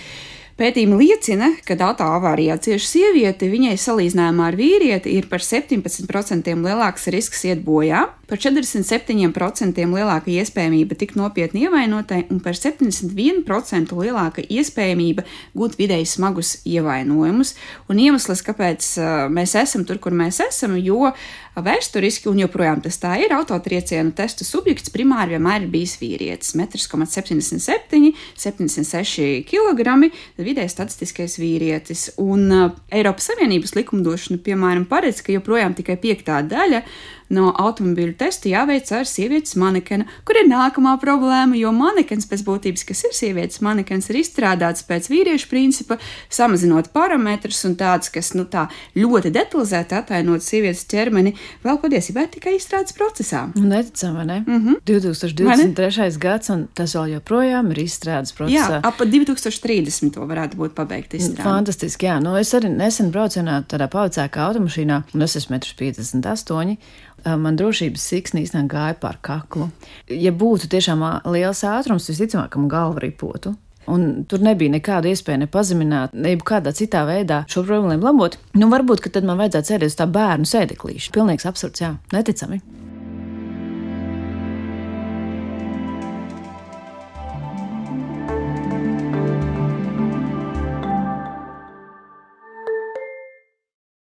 Pētījumi 0.60 0.98
liecina, 1.00 1.54
ka 1.64 1.78
autoavārijā 1.88 2.58
cieši 2.60 2.88
sieviete, 2.90 3.48
viņai 3.48 3.78
salīdzinājumā 3.80 4.50
ar 4.50 4.58
vīrieti 4.60 5.14
ir 5.16 5.30
par 5.32 5.40
17% 5.40 6.52
lielāks 6.60 7.08
risks 7.16 7.46
iet 7.48 7.62
bojā, 7.64 8.10
par 8.28 8.42
47% 8.44 9.80
lielāka 9.88 10.30
iespējamība 10.30 10.98
tikt 11.00 11.16
nopietni 11.16 11.64
ievainotai 11.64 12.26
un 12.28 12.42
par 12.44 12.60
71% 12.60 13.96
lielāka 13.96 14.44
iespējamība 14.44 15.24
gūt 15.56 15.80
vidēji 15.80 16.12
smagus 16.12 16.58
ievainojumus. 16.68 17.56
Un 17.88 18.04
iemesls, 18.04 18.44
kāpēc 18.46 18.92
mēs 19.32 19.56
esam 19.64 19.88
tur, 19.88 19.98
kur 20.04 20.12
mēs 20.12 20.42
esam, 20.44 20.76
jo 20.76 21.14
vēsturiski, 21.60 22.30
un 22.30 22.44
joprojām 22.44 22.84
tas 22.84 23.00
tā 23.02 23.16
ir, 23.24 23.34
autotriecienu 23.36 24.14
testu 24.16 24.46
subjekts 24.48 24.94
primāri 24.94 25.36
vienmēr 25.36 25.66
ir 25.66 25.72
bijis 25.74 25.98
vīrietis- 26.00 26.54
1,77, 26.60 28.14
76 28.36 29.44
kg 29.50 30.12
vidēji 30.50 30.74
statistiskais 30.74 31.38
vīrietis. 31.42 32.10
Un 32.22 32.50
uh, 32.50 32.76
Eiropas 32.94 33.30
Savienības 33.32 33.76
likumdošana, 33.78 34.42
piemēram, 34.46 34.88
paredz, 34.90 35.24
ka 35.26 35.36
joprojām 35.36 35.78
tikai 35.78 35.98
piektā 36.02 36.42
daļa 36.46 36.84
no 37.34 37.52
automobīļu 37.54 38.16
testa 38.20 38.50
jāveic 38.50 38.92
ar 38.96 39.08
sievietes 39.10 39.56
manekenu, 39.60 40.08
kur 40.28 40.40
ir 40.40 40.50
nākamā 40.50 40.96
problēma, 41.02 41.58
jo 41.60 41.72
manekens 41.76 42.28
pēc 42.30 42.44
būtības, 42.48 42.86
kas 42.90 43.04
ir 43.08 43.16
sievietes 43.18 43.62
manekens, 43.66 44.10
ir 44.10 44.22
izstrādāts 44.22 44.86
pēc 44.88 45.10
vīriešu 45.12 45.50
principa, 45.52 46.00
samazinot 46.30 46.92
parametrus 46.96 47.62
un 47.70 47.76
tāds, 47.80 48.12
kas 48.14 48.34
nu, 48.38 48.46
tā 48.50 48.68
ļoti 48.98 49.34
detalizēti 49.36 49.98
atainot 50.00 50.46
sievietes 50.46 50.86
ķermeni, 50.90 51.36
vēl 51.66 51.82
patiesībā 51.82 52.26
tikai 52.34 52.56
izstrādes 52.58 52.96
procesā. 52.98 53.48
Neticam, 53.56 54.16
vai 54.16 54.26
ne? 54.26 54.40
Mm 54.48 54.60
-hmm. 54.66 54.82
2023. 54.86 55.98
Ne? 55.98 56.20
gads, 56.20 56.50
un 56.50 56.68
tas 56.74 56.96
vēl 56.96 57.16
joprojām 57.16 57.72
ir 57.72 57.84
izstrādes 57.84 58.34
procesā. 58.36 58.80
Jā, 58.80 58.80
ap 58.84 59.00
2030. 59.00 60.14
to 60.14 60.26
varētu 60.30 60.60
būt 60.60 60.76
pabeigta 60.78 61.18
izstrāde. 61.18 61.44
Fantastiski, 61.44 62.06
jā. 62.06 62.20
Nu, 62.24 62.36
es 62.38 62.54
arī 62.54 62.72
nesen 62.74 63.12
braucu 63.12 63.40
tādā 63.40 63.88
pavacēkā 63.92 64.48
automašīnā, 64.50 65.04
un 65.14 65.22
es 65.22 65.36
esmu 65.40 65.58
1,58 65.60 66.70
m 66.70 66.78
man 67.26 67.58
drošības 67.60 68.06
siksna 68.12 68.44
īstenībā 68.44 68.74
gāja 68.74 69.00
pār 69.02 69.18
kaklu. 69.22 69.70
Ja 70.12 70.32
būtu 70.36 70.70
tiešām 70.72 71.04
liels 71.34 71.64
ātrums, 71.68 72.10
visticamāk, 72.12 72.58
man 72.60 72.72
galva 72.72 73.04
ripotu. 73.06 73.56
Un 73.90 74.26
tur 74.30 74.44
nebija 74.46 74.70
nekāda 74.76 75.10
iespēja 75.10 75.42
ne 75.42 75.48
pazemināt, 75.50 76.14
ne 76.14 76.36
kādā 76.46 76.74
citā 76.78 77.06
veidā 77.10 77.42
šo 77.50 77.64
problēmu 77.66 78.06
labot. 78.06 78.38
Nu, 78.54 78.70
varbūt, 78.70 79.02
ka 79.02 79.14
tad 79.16 79.26
man 79.26 79.40
vajadzētu 79.42 79.74
sēdēt 79.74 79.94
uz 79.94 79.98
tā 79.98 80.06
bērnu 80.14 80.50
sēdeklīša. 80.50 81.16
Pilnīgs 81.16 81.50
absurds, 81.50 81.82
jā, 81.82 81.96
neticami. 82.14 82.62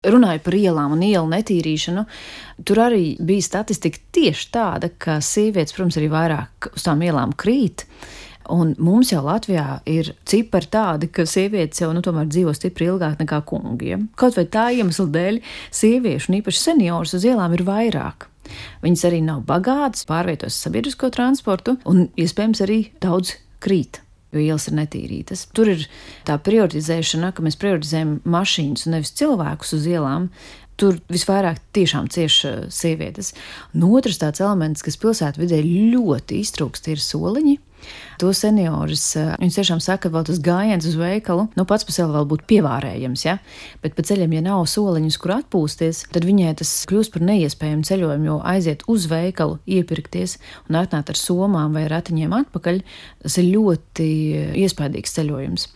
Runāju 0.03 0.41
par 0.43 0.57
ielām 0.57 0.97
un 0.97 1.05
ielu 1.05 1.29
netīrīšanu. 1.31 2.03
Tur 2.67 2.81
arī 2.83 3.13
bija 3.23 3.45
statistika 3.45 4.01
tieši 4.15 4.49
tāda, 4.51 4.91
ka 4.91 5.19
sievietes, 5.23 5.75
protams, 5.75 5.97
arī 5.99 6.09
vairāk 6.11 6.73
uz 6.73 6.83
tām 6.83 7.05
ielām 7.05 7.31
krīt. 7.39 7.85
Un 8.51 8.73
mums 8.83 9.13
jau 9.13 9.21
Latvijā 9.23 9.79
ir 9.87 10.11
cipari 10.27 10.67
tādi, 10.67 11.07
ka 11.07 11.23
sievietes 11.29 11.79
jau 11.79 11.93
nu, 11.95 12.03
dzīvo 12.03 12.51
stipri 12.55 12.89
ilgāk 12.91 13.21
nekā 13.23 13.39
kungi. 13.47 13.93
Ja? 13.93 14.01
Kaut 14.19 14.35
vai 14.35 14.45
tā 14.51 14.67
iemesla 14.75 15.07
dēļ 15.15 15.39
sieviešu, 15.71 16.29
un 16.29 16.39
īpaši 16.41 16.63
senioru 16.65 17.07
uz 17.07 17.23
ielām 17.23 17.55
ir 17.55 17.63
vairāk. 17.67 18.27
Viņas 18.83 19.07
arī 19.07 19.23
nav 19.23 19.45
bagātas, 19.47 20.03
pārvietojas 20.09 20.59
sabiedrisko 20.65 21.13
transportu, 21.15 21.77
un 21.87 22.09
iespējams 22.19 22.65
arī 22.67 22.81
daudz 23.03 23.37
krīt. 23.63 24.02
Jo 24.33 24.41
ielas 24.41 24.65
ir 24.69 24.77
netīrītas. 24.79 25.45
Tur 25.53 25.69
ir 25.75 25.85
tā 26.27 26.39
prioritizēšana, 26.41 27.31
ka 27.35 27.45
mēs 27.45 27.59
prioritizējam 27.61 28.17
mašīnas 28.25 28.87
un 28.87 28.97
nevis 28.97 29.13
cilvēkus 29.19 29.75
uz 29.77 29.87
ielām, 29.91 30.29
Tur 30.73 30.97
visvairāk 31.13 31.59
tiešām 31.75 32.07
cieši 32.09 32.47
eh, 32.49 32.61
sievietes. 32.73 33.33
Un 33.77 33.85
otrs 33.93 34.17
tāds 34.21 34.41
elements, 34.41 34.81
kas 34.85 34.97
pilsētvidē 35.01 35.61
ļoti 35.93 36.41
iztrūkst, 36.41 36.89
ir 36.89 37.03
soliņi. 37.03 37.59
To 38.21 38.31
seniorus, 38.35 39.15
eh, 39.19 39.33
viņi 39.41 39.55
tiešām 39.57 39.81
saka, 39.83 40.07
ka 40.07 40.13
vēl 40.13 40.25
tas 40.27 40.39
gājiens 40.43 40.85
uz 40.87 40.95
veikalu, 40.99 41.47
nu 41.57 41.65
pats 41.65 41.83
par 41.83 41.95
sevi 41.95 42.13
vēl 42.13 42.27
būtu 42.29 42.47
pievārējams, 42.51 43.25
ja? 43.25 43.37
bet 43.83 43.95
pa 43.95 44.05
ceļam, 44.05 44.33
ja 44.33 44.41
nav 44.41 44.65
soliņus, 44.69 45.17
kur 45.19 45.35
atpūsties, 45.39 46.05
tad 46.13 46.27
viņai 46.27 46.55
tas 46.61 46.71
kļūst 46.89 47.13
par 47.13 47.25
neiespējamu 47.27 47.83
ceļojumu, 47.87 48.29
jo 48.29 48.37
aiziet 48.43 48.85
uz 48.87 49.07
veikalu, 49.11 49.59
iepirkties 49.67 50.37
un 50.69 50.79
atnākt 50.81 51.09
ar 51.09 51.19
somām 51.19 51.73
vai 51.73 51.87
ratiņiem 51.91 52.33
atpakaļ, 52.43 52.81
tas 53.25 53.37
ir 53.41 53.51
ļoti 53.55 54.09
iespaidīgs 54.63 55.17
ceļojums 55.17 55.69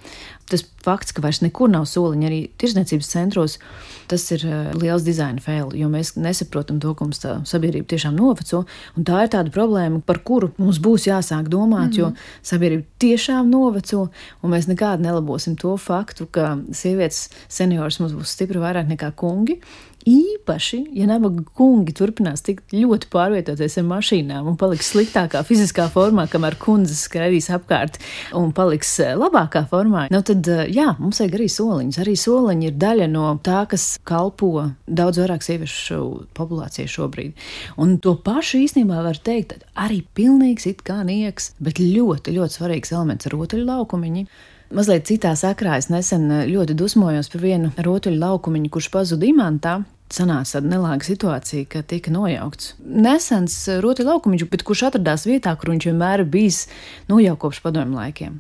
tas 0.48 0.64
fakts, 0.84 1.12
ka 1.12 1.22
vairs 1.24 1.42
nekur 1.44 1.70
nav 1.72 1.86
soliņa 1.90 2.28
arī 2.30 2.40
tirsniecības 2.62 3.10
centros, 3.12 3.58
tas 4.08 4.24
ir 4.32 4.46
uh, 4.48 4.70
liels 4.80 5.04
dizaina 5.04 5.44
fail, 5.44 5.74
jo 5.76 5.90
mēs 5.92 6.14
nesaprotam 6.16 6.80
to, 6.84 6.94
ka 6.96 7.08
mums 7.08 7.20
tā 7.24 7.34
sabiedrība 7.48 7.90
tiešām 7.92 8.16
noveco. 8.16 8.64
Tā 8.96 9.24
ir 9.26 9.34
tāda 9.34 9.54
problēma, 9.54 10.00
par 10.08 10.22
kuru 10.28 10.54
mums 10.58 10.80
būs 10.84 11.10
jāsāk 11.10 11.52
domāt, 11.52 11.90
mm 11.90 11.92
-hmm. 11.92 12.00
jo 12.00 12.08
mhm. 12.08 12.16
sabiedrība 12.42 12.86
tiešām 13.00 13.50
noveco, 13.52 14.08
un 14.42 14.52
mēs 14.52 14.70
nekādi 14.72 15.04
nelabosim 15.04 15.56
to 15.56 15.78
faktu, 15.78 16.28
ka 16.32 16.58
sievietes 16.72 17.30
seniors 17.50 18.00
mums 18.00 18.14
būs 18.14 18.36
stipri 18.38 18.60
vairāk 18.60 18.88
nekā 18.88 19.12
kungi. 19.12 19.62
Īpaši, 20.08 20.78
ja 20.96 21.04
nabaga 21.10 21.42
kungi 21.58 21.92
turpinās 21.92 22.40
tik 22.46 22.62
ļoti 22.72 23.10
pārvietoties 23.12 23.74
ar 23.82 23.86
mašīnām 23.90 24.46
un 24.48 24.56
paliks 24.60 24.94
sliktākā 24.94 25.42
fiziskā 25.44 25.90
formā, 25.92 26.30
kamēr 26.32 26.56
kundzes 26.62 27.02
skraidīs 27.10 27.50
apkārt 27.52 27.98
un 28.38 28.54
paliks 28.56 28.94
eh, 29.04 29.18
labākā 29.20 29.66
formā, 29.68 30.06
nu 30.14 30.22
tad, 30.24 30.48
eh, 30.48 30.64
jā, 30.72 30.94
mums 31.02 31.20
vajag 31.20 31.36
arī 31.36 31.50
soliņus. 31.52 32.00
Arī 32.06 32.14
soliņi 32.22 32.70
ir 32.70 32.78
daļa 32.80 33.08
no 33.12 33.34
tā, 33.44 33.66
kas 33.68 33.90
kalpo 34.08 34.70
daudz 34.88 35.20
vairāk 35.20 35.44
sieviešu 35.44 36.00
populācijai 36.38 36.88
šobrīd. 36.94 37.48
Un 37.76 37.98
to 38.00 38.16
pašu 38.24 38.62
īstenībā 38.64 39.04
var 39.04 39.20
teikt 39.20 39.66
arī 39.76 40.06
pilnīgs 40.16 40.70
it 40.72 40.86
kā 40.88 41.02
nieks, 41.04 41.52
bet 41.60 41.84
ļoti, 41.84 42.38
ļoti 42.38 42.62
svarīgs 42.62 42.96
elements 42.96 43.28
laukumiņu. 43.28 44.24
Mazliet 44.68 45.06
citā 45.08 45.32
sakrā 45.40 45.78
es 45.80 45.92
nesen 45.92 46.32
eh, 46.32 46.48
ļoti 46.48 46.80
dusmojos 46.80 47.28
par 47.36 47.44
vienu 47.44 47.76
rotaļu 47.76 48.24
laukumiņu, 48.24 48.72
kurš 48.72 48.92
pazuda 48.96 49.28
imantā 49.28 49.82
sanāca 50.14 50.58
tāda 50.58 50.72
nelāga 50.72 51.06
situācija, 51.06 51.68
ka 51.72 51.82
tika 51.88 52.12
nojaukts. 52.14 52.74
Nesens 52.80 53.56
eh, 53.68 53.80
roti 53.84 54.06
laukumiņš, 54.08 54.46
bet 54.52 54.64
kurš 54.68 54.86
atradās 54.90 55.28
vietā, 55.28 55.54
kur 55.60 55.74
viņš 55.74 55.88
vienmēr 55.90 56.24
bijis 56.32 56.64
nu, 57.10 57.20
jau 57.24 57.36
kopš 57.40 57.60
padomju 57.66 57.98
laikiem. 57.98 58.40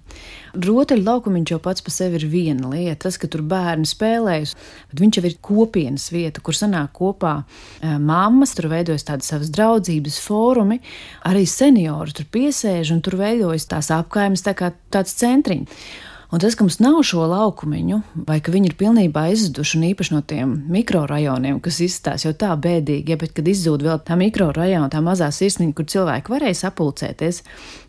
Rotaļu 0.58 1.06
laukumiņš 1.06 1.54
jau 1.54 1.60
pats 1.64 1.84
par 1.86 1.94
sevi 1.94 2.18
ir 2.22 2.28
viena 2.32 2.72
lieta, 2.72 3.04
tas, 3.06 3.20
ka 3.20 3.30
tur 3.32 3.44
bērni 3.46 3.88
spēlējas, 3.90 4.56
bet 4.92 5.04
viņš 5.04 5.20
jau 5.20 5.26
ir 5.28 5.38
kopienas 5.50 6.08
vieta, 6.14 6.42
kur 6.42 6.58
sanāk 6.58 6.96
kopā 6.98 7.36
eh, 7.44 7.98
mammas, 8.00 8.56
tur 8.58 8.72
veidojas 8.72 9.08
tādas 9.08 9.32
savas 9.34 9.52
draudzības 9.54 10.22
fórumi, 10.24 10.80
arī 11.28 11.46
seniori 11.50 12.16
tur 12.18 12.32
piesēž 12.34 12.96
un 12.96 13.04
tur 13.06 13.20
veidojas 13.20 13.68
tās 13.70 13.92
apkaimes 13.94 14.46
tā 14.46 14.56
kā 14.58 14.72
tāds 14.94 15.20
centriņš. 15.20 15.88
Un 16.28 16.42
tas, 16.44 16.58
ka 16.60 16.66
mums 16.66 16.82
nav 16.84 16.98
šo 17.08 17.24
laukumiņu, 17.32 18.02
vai 18.28 18.42
ka 18.44 18.52
viņi 18.52 18.72
ir 18.72 18.76
pilnībā 18.80 19.30
izzuduši, 19.32 19.78
un 19.80 19.86
īpaši 19.94 20.12
no 20.12 20.20
tiem 20.28 20.54
mikrorajoniem, 20.74 21.62
kas 21.64 21.80
izskatās 21.86 22.26
jau 22.26 22.34
tā 22.36 22.52
bēdīgi, 22.60 23.14
ja, 23.14 23.20
bet 23.22 23.32
kad 23.38 23.48
izzūd 23.48 23.86
vēl 23.88 24.02
tā 24.04 24.18
mikrorajona, 24.20 24.90
tā 24.92 25.00
mazā 25.06 25.30
sirsniņa, 25.32 25.76
kur 25.78 25.88
cilvēki 25.88 26.34
varēja 26.34 26.60
sapulcēties, 26.66 27.40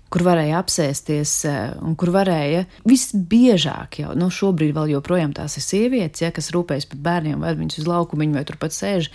kur 0.09 0.25
varēja 0.25 0.61
apsēsties 0.63 1.33
eh, 1.51 1.59
un 1.85 1.97
kur 1.99 2.13
varēja 2.15 2.63
visbiežāk 2.89 4.01
jau, 4.05 4.15
nu, 4.19 4.31
šobrīd 4.33 4.71
vēl 4.77 4.95
joprojām 4.95 5.35
tās 5.37 5.59
ir 5.59 5.67
sievietes, 5.67 6.23
ja, 6.23 6.31
kas 6.35 6.53
rūpējas 6.55 6.87
par 6.93 7.03
bērniem, 7.09 7.43
vai 7.43 7.57
viņas 7.59 7.83
uz 7.83 7.91
laukumiņu 7.91 8.39
vai 8.39 8.47
turpat 8.49 8.77
sēž. 8.77 9.11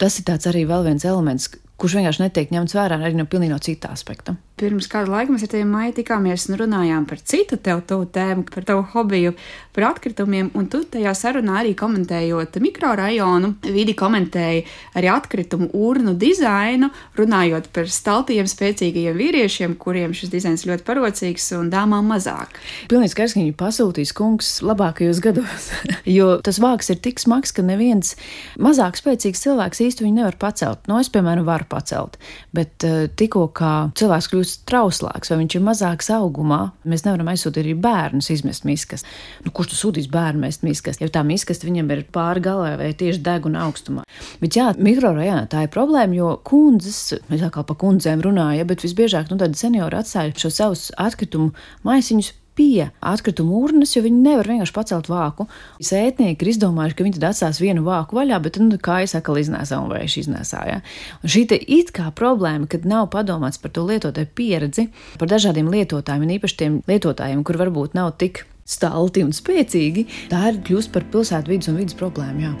Tas 0.00 0.18
ir 0.18 0.26
tāds 0.28 0.50
arī 0.50 0.66
vēl 0.68 0.90
viens 0.90 1.06
elements, 1.08 1.48
kurš 1.76 1.98
vienkārši 1.98 2.24
netiek 2.24 2.52
ņemts 2.54 2.76
vērā 2.76 2.96
arī 3.00 3.16
no 3.18 3.26
pilnīgi 3.28 3.52
no 3.52 3.60
cita 3.60 3.92
aspekta. 3.92 4.36
Pirms 4.56 4.86
kāda 4.88 5.12
laika 5.12 5.34
mēs 5.34 5.42
ar 5.44 5.50
tevi 5.52 5.66
maiju 5.68 5.92
tikāmies 5.98 6.46
un 6.48 6.56
runājām 6.62 7.04
par 7.04 7.18
citu 7.20 7.58
tev 7.60 7.82
tuvu 7.84 8.06
tēmu, 8.08 8.46
par 8.48 8.64
tavu 8.64 8.86
hobiju, 8.94 9.34
par 9.76 9.90
atkritumiem, 9.90 10.48
un 10.56 10.70
tu 10.72 10.80
tajā 10.88 11.12
sarunā 11.12 11.58
arī 11.60 11.74
komentējot 11.76 12.56
mikrorajonu, 12.64 13.50
vidi 13.68 13.92
komentēji 13.98 14.62
arī 14.96 15.10
atkritumu 15.12 15.68
urnu 15.76 16.14
dizainu, 16.16 16.88
runājot 17.20 17.68
par 17.76 17.92
staltiem 17.92 18.48
spēcīgajiem 18.48 19.20
vīriešiem, 19.20 19.74
kuriem 19.76 20.16
šis 20.16 20.32
dizains 20.32 20.64
ļoti 20.64 20.88
parocīgs 20.88 21.50
un 21.58 21.68
dāmām 21.74 22.08
mazāk. 22.14 22.56
Pilnīgi 22.88 23.12
skaidrs, 23.12 23.36
ka 23.36 23.42
viņi 23.42 23.54
pasūtīs 23.60 24.14
kungs 24.16 24.54
labākajos 24.64 25.20
gados, 25.20 25.68
jo 26.16 26.32
tas 26.40 26.62
vāks 26.64 26.88
ir 26.96 27.04
tik 27.04 27.20
smags, 27.20 27.52
ka 27.52 27.60
neviens 27.60 28.16
mazāk 28.56 28.96
spēcīgs 28.96 29.44
cilvēks 29.44 29.84
īsti 29.90 30.08
viņu 30.08 30.22
nevar 30.22 30.40
pacelt. 30.40 30.88
No, 30.88 30.96
es, 31.04 31.12
piemēram, 31.12 31.44
varu 31.44 31.65
pacelt, 31.70 32.16
bet 32.56 32.86
uh, 32.86 33.06
tikko 33.18 33.46
kā 33.56 33.72
cilvēks 33.98 34.30
kļūst 34.32 34.64
trauslāks 34.70 35.32
vai 35.32 35.40
viņš 35.42 35.58
ir 35.58 35.64
mazāks 35.66 36.10
augumā, 36.14 36.60
mēs 36.88 37.04
nevaram 37.06 37.30
aizsūtīt 37.32 37.62
arī 37.64 37.74
bērnus 37.86 38.30
izmest 38.34 38.66
miskas. 38.68 39.06
Nu, 39.44 39.52
kurš 39.54 39.72
tu 39.72 39.80
sūtīs 39.80 40.08
bērnu 40.12 40.44
mest 40.44 40.64
miskas? 40.66 41.00
Ja 41.02 41.10
tā 41.12 41.24
miskas 41.26 41.62
viņam 41.64 41.92
ir 41.94 42.04
pāri 42.14 42.44
galvai 42.44 42.74
vai 42.80 42.92
tieši 42.96 43.22
deguna 43.26 43.66
augstumā. 43.66 44.06
Bet 44.42 44.58
jā, 44.58 44.70
mikrorajonā 44.78 45.46
tā 45.52 45.66
ir 45.66 45.74
problēma, 45.74 46.16
jo 46.16 46.32
kundzes, 46.46 47.16
mēs 47.30 47.44
atkal 47.46 47.66
par 47.68 47.80
kundzēm 47.82 48.24
runājam, 48.24 48.68
bet 48.70 48.84
visbiežāk 48.86 49.30
nu, 49.32 49.40
tādi 49.40 49.58
seniori 49.60 49.98
atstāja 49.98 50.34
šo 50.40 50.52
savus 50.54 50.88
atkritumu 51.00 51.52
maisiņus 51.86 52.32
pie 52.56 52.88
atkrituma 53.04 53.60
urnas, 53.60 53.92
jo 53.96 54.02
viņi 54.04 54.22
nevar 54.24 54.48
vienkārši 54.50 54.74
pacelt 54.74 55.10
vāku. 55.12 55.46
Sētnieki 55.84 56.44
ir 56.44 56.52
izdomājuši, 56.54 56.96
ka 56.96 57.06
viņi 57.06 57.18
tad 57.18 57.28
atstās 57.30 57.60
vienu 57.62 57.84
vāku 57.86 58.18
vaļā, 58.18 58.40
bet 58.42 58.58
nu, 58.62 58.80
kājas 58.82 59.16
atkal 59.18 59.40
iznēsā 59.42 59.78
un 59.82 59.92
vējš 59.92 60.18
iznēsāja. 60.24 60.80
Un 61.22 61.34
šī 61.36 61.46
it 61.56 61.92
kā 61.96 62.10
problēma, 62.16 62.68
kad 62.70 62.88
nav 62.88 63.10
padomāts 63.14 63.60
par 63.62 63.74
to 63.76 63.86
lietotāju 63.86 64.32
pieredzi, 64.36 64.88
par 65.20 65.30
dažādiem 65.32 65.70
lietotājiem, 65.72 66.26
un 66.26 66.36
īpaši 66.38 66.60
tiem 66.62 66.78
lietotājiem, 66.88 67.44
kur 67.46 67.60
varbūt 67.60 67.96
nav 67.98 68.14
tik 68.20 68.46
stalti 68.66 69.22
un 69.22 69.34
spēcīgi, 69.36 70.06
tā 70.32 70.48
ir 70.50 70.62
kļūst 70.66 70.94
par 70.94 71.06
pilsētu 71.12 71.54
vidas 71.54 71.70
un 71.72 71.80
vidas 71.80 71.98
problēmu. 71.98 72.48
Jā. 72.48 72.54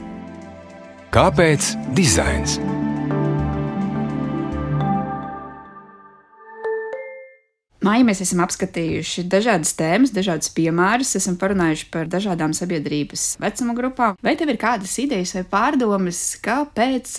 Kāpēc 1.16 1.72
dizains? 1.96 2.60
Māja 7.86 8.02
mēs 8.02 8.20
esam 8.24 8.40
apskatījuši 8.42 9.26
dažādas 9.30 9.76
tēmas, 9.78 10.10
dažādas 10.14 10.50
piemērus, 10.56 11.12
esam 11.20 11.36
parunājuši 11.38 11.86
par 11.92 12.08
dažādām 12.10 12.54
sabiedrības 12.56 13.36
vecuma 13.42 13.76
grupām. 13.78 14.16
Vai 14.26 14.34
tev 14.38 14.50
ir 14.50 14.58
kādas 14.58 14.96
idejas 14.98 15.36
vai 15.36 15.44
pārdomas, 15.52 16.22
kāpēc 16.42 17.12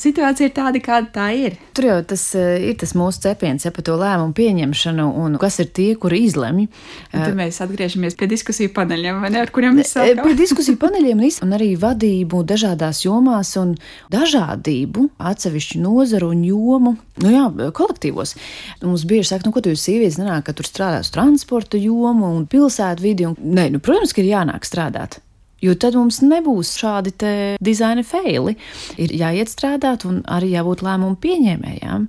situācija 0.00 0.48
ir 0.48 0.54
tāda, 0.56 0.80
kāda 0.82 1.10
tā 1.14 1.28
ir. 1.36 1.56
Tur 1.76 1.86
jau 1.86 1.98
tas 2.12 2.24
eh, 2.38 2.70
ir 2.70 2.78
tas 2.80 2.94
mūsu 2.98 3.22
cepiens 3.26 3.66
ja, 3.66 3.72
par 3.74 3.84
to 3.86 3.96
lēmumu 4.00 4.34
pieņemšanu 4.36 5.06
un 5.22 5.38
kas 5.42 5.60
ir 5.62 5.70
tie, 5.76 5.90
kuri 6.00 6.22
izlemj. 6.26 6.66
Un 7.12 7.24
tad 7.24 7.36
mēs 7.38 7.60
atgriežamies 7.64 8.16
pie 8.18 8.30
diskusiju 8.30 8.72
paneļiem, 8.76 9.22
ne, 9.28 9.42
ar 9.44 9.52
kuriem 9.54 9.78
mēs 9.78 9.94
sākām? 9.96 10.24
Pie 10.26 10.36
diskusiju 10.38 10.80
paneļiem 10.80 11.22
un 11.44 11.56
arī 11.56 11.72
vadību 11.80 12.42
dažādās 12.48 13.04
jomās 13.04 13.52
un 13.60 13.74
dažādību 14.12 15.08
atsevišķu 15.30 15.80
nozaru 15.84 16.32
un 16.34 16.44
jomu. 16.48 16.94
Nu 17.20 17.32
jā, 17.34 17.46
kolektīvos. 17.76 18.36
Mums 18.84 19.06
bieži 19.08 19.32
saka, 19.32 19.46
nu, 19.46 19.54
ko 19.54 19.62
tu 19.64 19.74
jūs 19.74 19.84
sievietes 19.84 20.20
nenāk, 20.20 20.46
ka 20.48 20.56
tur 20.56 20.68
strādā 20.68 21.02
uz 21.04 21.12
transporta 21.14 21.80
jomu 21.80 22.32
un 22.36 22.46
pilsētu 22.50 23.04
vidi. 23.04 23.28
Un... 23.28 23.36
Nē, 23.38 23.68
nu, 23.74 23.82
protams, 23.84 24.14
ka 24.16 24.24
ir 24.24 24.32
jānāk 24.32 24.68
strādāt. 24.68 25.20
Jo 25.60 25.74
tad 25.76 25.96
mums 25.98 26.22
nebūs 26.24 26.72
šādi 26.80 27.12
dizaina 27.60 28.04
feili. 28.06 28.56
Ir 29.00 29.12
jāiet 29.12 29.52
strādāt 29.52 30.06
un 30.08 30.22
arī 30.24 30.54
jābūt 30.54 30.84
lēmumu 30.86 31.18
pieņēmējām. 31.20 32.06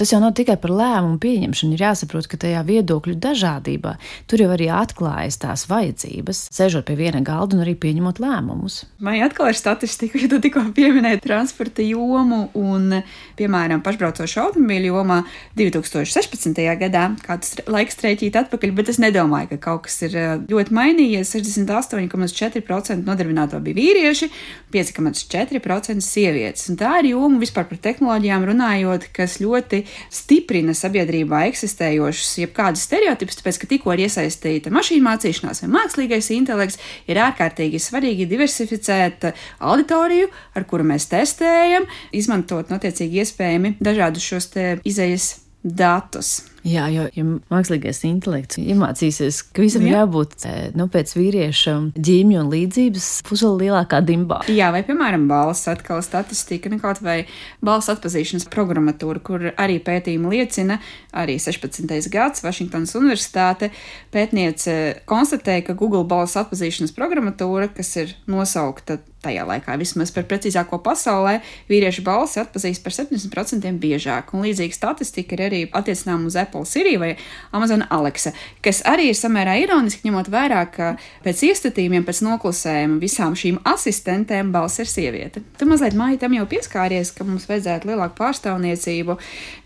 Tas 0.00 0.14
jau 0.14 0.20
nav 0.22 0.32
tikai 0.38 0.56
par 0.60 0.72
lēmumu 0.72 1.18
pieņemšanu, 1.20 1.76
ir 1.76 1.84
jāsaprot, 1.84 2.24
ka 2.30 2.38
tajā 2.40 2.62
viedokļu 2.64 3.18
dažādībā 3.20 3.94
tur 4.30 4.40
jau 4.40 4.48
arī 4.54 4.70
atklājas 4.72 5.36
tās 5.42 5.66
vajadzības, 5.68 6.46
sēžot 6.56 6.88
pie 6.88 6.96
viena 6.96 7.20
galda 7.26 7.58
un 7.58 7.64
arī 7.66 7.76
pieņemot 7.76 8.22
lēmumus. 8.22 8.80
Vai 9.04 9.18
atkal 9.24 9.52
ir 9.52 9.58
statistika, 9.60 10.16
ja 10.22 10.30
tu 10.32 10.40
tikko 10.40 10.64
pieminēji 10.76 11.20
transporta 11.24 11.84
jomu 11.84 12.46
un, 12.56 13.02
piemēram, 13.36 13.84
pašbraucošu 13.84 14.40
automobīļu 14.46 14.94
jomā 14.94 15.20
2016. 15.60 16.64
gadā, 16.80 17.04
kāds 17.26 17.58
laiks 17.68 18.00
rēķīt 18.00 18.40
atpakaļ, 18.40 18.74
bet 18.80 18.94
es 18.94 19.02
nedomāju, 19.02 19.52
ka 19.52 19.62
kaut 19.68 19.84
kas 19.88 20.00
ir 20.08 20.16
ļoti 20.48 20.80
mainījies. 20.80 21.36
68,4% 21.36 22.40
5,4% 22.40 23.06
nodarbināto 23.06 23.60
bija 23.62 23.76
vīrieši, 23.78 24.28
5,4% 24.72 26.04
sievietes. 26.04 26.68
Un 26.70 26.78
tā 26.80 26.96
ir 27.00 27.12
joma 27.12 27.40
vispār 27.42 27.66
par 27.70 27.80
tehnoloģijām 27.82 28.46
runājot, 28.50 29.08
kas 29.16 29.38
ļoti 29.42 29.82
stiprina 30.12 30.74
sabiedrībā 30.76 31.44
eksistējošus 31.50 32.32
jebkādus 32.44 32.86
stereotipus, 32.88 33.40
tāpēc, 33.40 33.60
ka 33.60 33.70
tikko 33.74 33.94
ir 33.96 34.04
iesaistīta 34.06 34.72
mašīna 34.74 35.06
mācīšanās 35.08 35.64
vai 35.64 35.70
mākslīgais 35.76 36.30
intelekts, 36.36 36.80
ir 37.10 37.20
ārkārtīgi 37.24 37.82
svarīgi 37.82 38.28
diversificēt 38.30 39.30
auditoriju, 39.58 40.30
ar 40.56 40.66
kuru 40.70 40.88
mēs 40.92 41.08
testējam, 41.10 41.88
izmantot 42.16 42.72
notiecīgi 42.72 43.24
iespējami 43.24 43.76
dažādus 43.82 44.26
šos 44.32 44.50
izējas 44.88 45.32
datus. 45.64 46.40
Jā, 46.66 46.86
jo 46.92 47.06
ja 47.14 47.24
mākslīgais 47.24 48.02
intelekts 48.04 48.58
iemācīsies, 48.60 49.40
ka 49.54 49.64
visam 49.64 49.86
Jā. 49.86 50.00
jābūt 50.00 50.44
eh, 50.48 50.58
nu, 50.76 50.86
pēc 50.92 51.14
vīrieša 51.16 51.76
ģīmju 51.96 52.42
un 52.42 52.50
līdzības 52.52 53.08
pusoli 53.28 53.68
lielākā 53.68 54.02
dimbā. 54.04 54.42
Jā, 54.52 54.68
vai 54.74 54.82
piemēram 54.86 55.24
balss 55.30 55.70
atkal 55.72 56.02
statistika, 56.04 56.72
nu 56.72 56.80
kaut 56.82 57.00
vai 57.04 57.22
balss 57.64 57.92
atpazīšanas 57.92 58.48
programmatūra, 58.52 59.24
kur 59.24 59.46
arī 59.54 59.78
pētījumi 59.84 60.34
liecina, 60.36 60.80
arī 61.16 61.38
16. 61.40 61.88
gads 62.12 62.44
Vašingtonas 62.44 62.92
universitāte 62.98 63.70
pētniece 64.12 64.76
konstatēja, 65.08 65.70
ka 65.70 65.78
Google 65.80 66.04
balss 66.08 66.36
atpazīšanas 66.40 66.92
programmatūra, 66.96 67.70
kas 67.72 67.96
ir 68.02 68.18
nosaukta 68.28 69.00
tajā 69.24 69.44
laikā 69.48 69.76
vismaz 69.80 70.12
par 70.14 70.24
precīzāko 70.28 70.80
pasaulē, 70.84 71.38
vīriešu 71.70 72.04
balsi 72.06 72.40
atpazīst 72.42 72.84
par 72.84 72.94
70% 72.96 73.72
biežāk, 73.82 74.32
un 74.34 74.46
līdzīga 74.46 74.76
statistika 74.76 75.36
ir 75.36 75.44
arī 75.48 75.60
attiecinām 75.76 76.26
uz 76.28 76.38
Apple 76.40 76.49
Apple 76.50 76.66
Siri 76.66 76.96
vai 76.98 77.14
Amazon 77.54 77.86
Alexa, 77.88 78.34
kas 78.64 78.82
arī 78.90 79.10
ir 79.12 79.18
samērā 79.18 79.54
ironiski, 79.62 80.08
ņemot 80.08 80.30
vērā, 80.34 80.64
ka 80.74 80.92
pēc 81.24 81.44
iestatījumiem, 81.50 82.04
pēc 82.06 82.24
noklusējuma 82.26 82.98
visām 83.02 83.36
šīm 83.38 83.60
asistentēm 83.70 84.50
balss 84.54 84.82
ir 84.82 84.90
sieviete. 84.90 85.44
Tu 85.58 85.68
mazliet 85.70 85.94
māji 85.98 86.18
tam 86.24 86.34
jau 86.34 86.48
pieskāries, 86.50 87.14
ka 87.14 87.26
mums 87.28 87.46
vajadzētu 87.50 87.92
lielāku 87.92 88.18
pārstāvniecību 88.18 89.20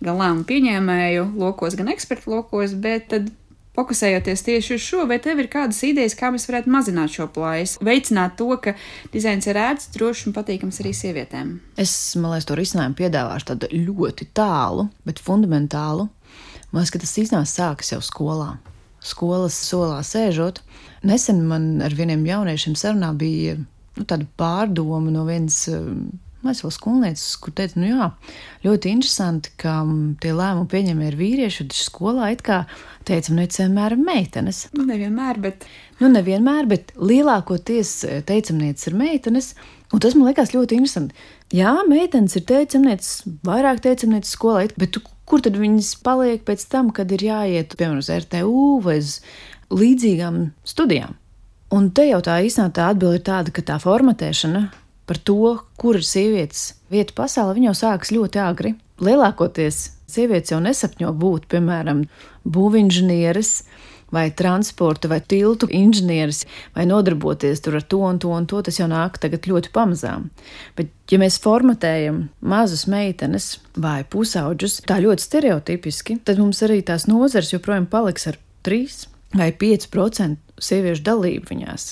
gan 0.05 0.21
lēmumu 0.21 0.45
pieņēmēju 0.51 1.31
lokos, 1.41 1.79
gan 1.81 1.91
ekspertu 1.95 2.37
lokos, 2.37 2.77
bet 2.85 3.09
tad 3.15 3.33
Fokusējoties 3.75 4.45
tieši 4.47 4.77
uz 4.77 4.83
šo, 4.87 5.03
vai 5.11 5.17
tev 5.19 5.41
ir 5.43 5.49
kādas 5.51 5.81
idejas, 5.83 6.15
kā 6.15 6.29
mēs 6.31 6.47
varētu 6.47 6.71
mazināt 6.71 7.11
šo 7.11 7.27
plaisu, 7.35 7.81
veicināt 7.83 8.37
to, 8.39 8.47
ka 8.63 8.77
dizains 9.11 9.49
ir 9.51 9.59
ērts, 9.59 9.89
drošs 9.97 10.29
un 10.29 10.37
patīkams 10.37 10.79
arī 10.85 10.93
sievietēm? 10.95 11.57
Es, 11.83 11.95
man 12.15 12.31
liekas, 12.31 12.47
to 12.47 12.59
risinājumu 12.61 12.95
piedāvāšu 13.01 13.49
tādu 13.51 13.71
ļoti 13.75 14.29
tālu, 14.39 14.87
bet 15.09 15.19
fundamentālu. 15.19 16.07
Man 16.75 16.83
liekas, 16.83 16.91
ka 16.91 16.99
tas 17.05 17.19
īstenībā 17.23 17.47
sākas 17.47 17.93
jau 17.93 18.01
skolā. 18.03 18.57
Skolas 19.05 19.55
solā 19.69 20.01
sēžot. 20.03 20.59
Nesen 21.07 21.45
man 21.47 21.69
ar 21.87 21.95
vieniem 21.95 22.25
jauniešiem 22.27 22.75
sarunā 22.75 23.13
bija 23.15 23.55
nu, 23.61 24.03
tāda 24.03 24.27
pārdoma 24.41 25.13
no 25.15 25.23
vienas 25.29 25.61
mēs 26.47 26.63
vēl 26.65 26.75
skolnieces, 26.75 27.37
kur 27.43 27.55
teica, 27.57 27.81
nu 27.81 27.91
jā, 27.91 28.09
ļoti 28.67 28.93
interesanti, 28.95 29.55
ka 29.61 29.79
tie 30.23 30.35
lēmumu 30.37 30.69
pieņēmēji 30.73 31.13
ir 31.13 31.19
vīrieši, 31.21 31.65
un 31.65 31.79
skolā 31.79 32.33
it 32.35 32.45
kā 32.47 32.65
teicam, 33.09 33.39
nu, 33.39 33.47
vienmēr 33.49 33.97
ir 33.97 34.05
meitenes. 34.05 34.67
Nu, 34.77 34.87
nevienmēr, 34.89 35.41
bet. 35.45 35.67
Nu, 36.01 36.11
nevienmēr, 36.11 36.69
bet 36.71 36.93
lielākoties 36.99 37.97
teicamnieces 38.29 38.91
ir 38.91 38.99
meitenes, 38.99 39.53
un 39.95 40.03
tas 40.03 40.17
man 40.19 40.31
liekas 40.31 40.55
ļoti 40.57 40.81
interesanti. 40.81 41.27
Jā, 41.55 41.75
meitenes 41.87 42.35
ir 42.39 42.47
teicamnieces, 42.49 43.21
vairāk 43.47 43.85
teicamnieces 43.85 44.35
skolā, 44.35 44.65
bet 44.81 44.97
tu 44.97 45.05
Kur 45.25 45.41
tad 45.41 45.57
viņas 45.57 45.95
paliek 46.05 46.43
pēc 46.45 46.67
tam, 46.69 46.91
kad 46.93 47.13
ir 47.17 47.25
jāiet, 47.25 47.77
piemēram, 47.79 48.03
uz 48.03 48.11
RTU 48.13 48.65
vai 48.85 48.99
uz 49.01 49.19
līdzīgām 49.73 50.41
studijām? 50.69 51.17
Un 51.75 51.89
te 51.97 52.05
jau 52.11 52.21
tā 52.23 52.39
īstenībā 52.45 52.75
tā 52.77 52.91
atbilde 52.93 53.19
ir 53.19 53.25
tāda, 53.27 53.55
ka 53.55 53.65
tā 53.65 53.79
formatēšana 53.83 54.67
par 55.07 55.21
to, 55.21 55.59
kur 55.81 55.99
ir 56.01 56.07
sievietes 56.07 56.75
vieta 56.93 57.17
pasaulē, 57.17 57.61
jau 57.69 57.75
sākas 57.77 58.13
ļoti 58.15 58.41
agri. 58.43 58.75
Lielākoties 59.05 59.89
sievietes 60.11 60.55
jau 60.55 60.61
nesapņo 60.63 61.11
būt, 61.19 61.49
piemēram, 61.51 62.05
būvinženieris 62.45 63.57
vai 64.15 64.29
transporta 64.31 65.09
vai 65.11 65.19
tiltu 65.21 65.67
inženieris, 65.71 66.45
vai 66.77 66.85
nodarboties 66.87 67.65
ar 67.67 67.81
to 67.83 67.99
un 68.07 68.21
to 68.23 68.31
un 68.31 68.47
to, 68.47 68.61
tas 68.63 68.79
jau 68.79 68.87
nāk 68.91 69.19
tagad 69.19 69.49
ļoti 69.51 69.73
pamazām. 69.75 70.29
Bet, 70.79 70.93
ja 71.11 71.19
mēs 71.19 71.41
formatējam 71.43 72.29
mazus 72.41 72.87
meitenes 72.87 73.59
vai 73.75 74.05
pusauģus 74.05 74.85
tā 74.87 75.01
ļoti 75.03 75.27
stereotipiski, 75.27 76.21
tad 76.23 76.39
mums 76.39 76.63
arī 76.63 76.79
tās 76.87 77.09
nozars 77.11 77.51
joprojām 77.57 77.91
paliks 77.91 78.29
ar 78.31 78.39
3 78.63 79.09
vai 79.35 79.51
5% 79.51 80.63
sieviešu 80.63 81.03
dalību 81.03 81.51
viņās, 81.51 81.91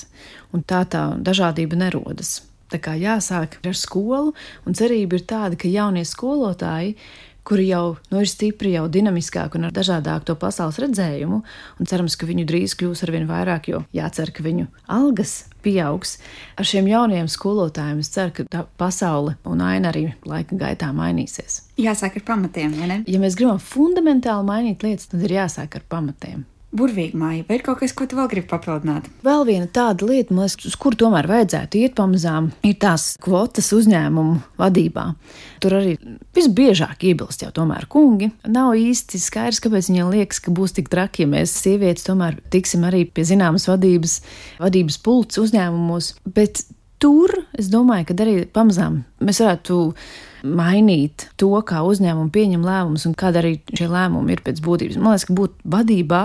un 0.55 0.63
tā 0.63 0.85
tā 0.87 1.09
dažādība 1.19 1.75
nerodas. 1.83 2.39
Tā 2.73 2.81
kā 2.81 2.95
jāsāk 2.97 3.59
ar 3.61 3.77
skolu, 3.77 4.33
un 4.65 4.77
cerība 4.77 5.19
ir 5.19 5.27
tāda, 5.29 5.59
ka 5.59 5.69
jaunie 5.69 6.05
skolotāji 6.09 6.97
kuri 7.43 7.67
jau 7.67 7.97
nu, 8.11 8.21
ir 8.23 8.29
stipri, 8.29 8.71
jau 8.77 8.85
dinamiskāki 8.91 9.59
un 9.59 9.67
ar 9.67 9.73
dažādāku 9.75 10.29
to 10.29 10.35
pasaules 10.39 10.79
redzējumu. 10.79 11.41
Un 11.79 11.89
cerams, 11.89 12.15
ka 12.19 12.27
viņu 12.29 12.45
drīz 12.47 12.75
kļūs 12.79 13.03
ar 13.03 13.11
vien 13.15 13.27
vairāk, 13.29 13.67
jo 13.73 13.83
jācer, 13.95 14.31
ka 14.35 14.45
viņu 14.45 14.69
algas 14.87 15.35
pieaugs. 15.63 16.17
Ar 16.59 16.67
šiem 16.67 16.87
jaunajiem 16.91 17.27
skolotājiem 17.31 17.99
es 18.03 18.11
ceru, 18.15 18.35
ka 18.37 18.47
tā 18.47 18.63
pasaule 18.79 19.35
un 19.49 19.63
aina 19.63 19.91
arī 19.91 20.07
laika 20.27 20.57
gaitā 20.59 20.93
mainīsies. 20.95 21.61
Jāsāk 21.79 22.21
ar 22.21 22.27
pamatiem, 22.31 22.79
vai 22.79 22.89
ne? 22.93 23.01
Ja 23.11 23.19
mēs 23.19 23.37
gribam 23.39 23.59
fundamentāli 23.59 24.47
mainīt 24.47 24.87
lietas, 24.87 25.11
tad 25.11 25.27
ir 25.27 25.39
jāsāk 25.41 25.79
ar 25.79 25.87
pamatiem 25.91 26.47
burvīgi 26.73 27.17
māja, 27.19 27.45
vai 27.47 27.57
ir 27.59 27.63
kaut 27.65 27.79
kas, 27.81 27.93
ko 27.95 28.07
tu 28.09 28.17
vēl 28.17 28.29
gribi 28.31 28.49
papildināt? 28.49 29.07
Vēl 29.25 29.45
viena 29.47 29.69
tāda 29.71 30.07
lieta, 30.09 30.33
liekas, 30.35 30.57
uz 30.69 30.77
kuru 30.79 30.99
tomēr 31.03 31.29
vajadzētu 31.29 31.79
iet 31.81 31.95
pamazām, 31.97 32.49
ir 32.65 32.75
tās 32.81 33.13
kvotas 33.23 33.69
uzņēmumu 33.77 34.39
vadībā. 34.61 35.05
Tur 35.63 35.77
arī 35.79 35.95
visbiežāk 36.35 37.05
iebilst 37.09 37.45
jau 37.45 37.51
tomēr 37.55 37.87
kungi. 37.91 38.31
Nav 38.49 38.73
īsti 38.79 39.21
skaidrs, 39.21 39.61
kāpēc 39.63 39.91
viņiem 39.91 40.11
liekas, 40.17 40.41
ka 40.43 40.53
būs 40.55 40.75
tik 40.79 40.91
traki, 40.93 41.25
ja 41.25 41.33
mēs 41.35 41.55
sievietes 41.63 42.07
tomēr 42.09 42.41
tiksim 42.53 42.85
arī 42.89 43.05
pie 43.05 43.27
zināmas 43.29 43.69
vadības, 43.69 44.19
vadības 44.63 44.99
pults 45.05 45.41
uzņēmumos. 45.43 46.13
Bet 46.35 46.65
tur 47.03 47.35
es 47.59 47.69
domāju, 47.71 48.09
ka 48.09 48.19
arī 48.25 48.37
pamazām 48.49 49.03
mēs 49.23 49.43
varētu 49.43 49.79
mainīt 50.43 51.29
to, 51.39 51.51
kā 51.65 51.81
uzņēmumi 51.87 52.33
pieņem 52.33 52.65
lēmumus 52.67 53.07
un 53.09 53.15
kāda 53.17 53.41
arī 53.41 53.55
šie 53.71 53.87
lēmumi 53.91 54.35
ir 54.35 54.43
pēc 54.45 54.61
būtības. 54.63 54.99
Man 54.99 55.15
liekas, 55.15 55.27
ka 55.29 55.37
būt 55.37 55.55
vadībā 55.75 56.21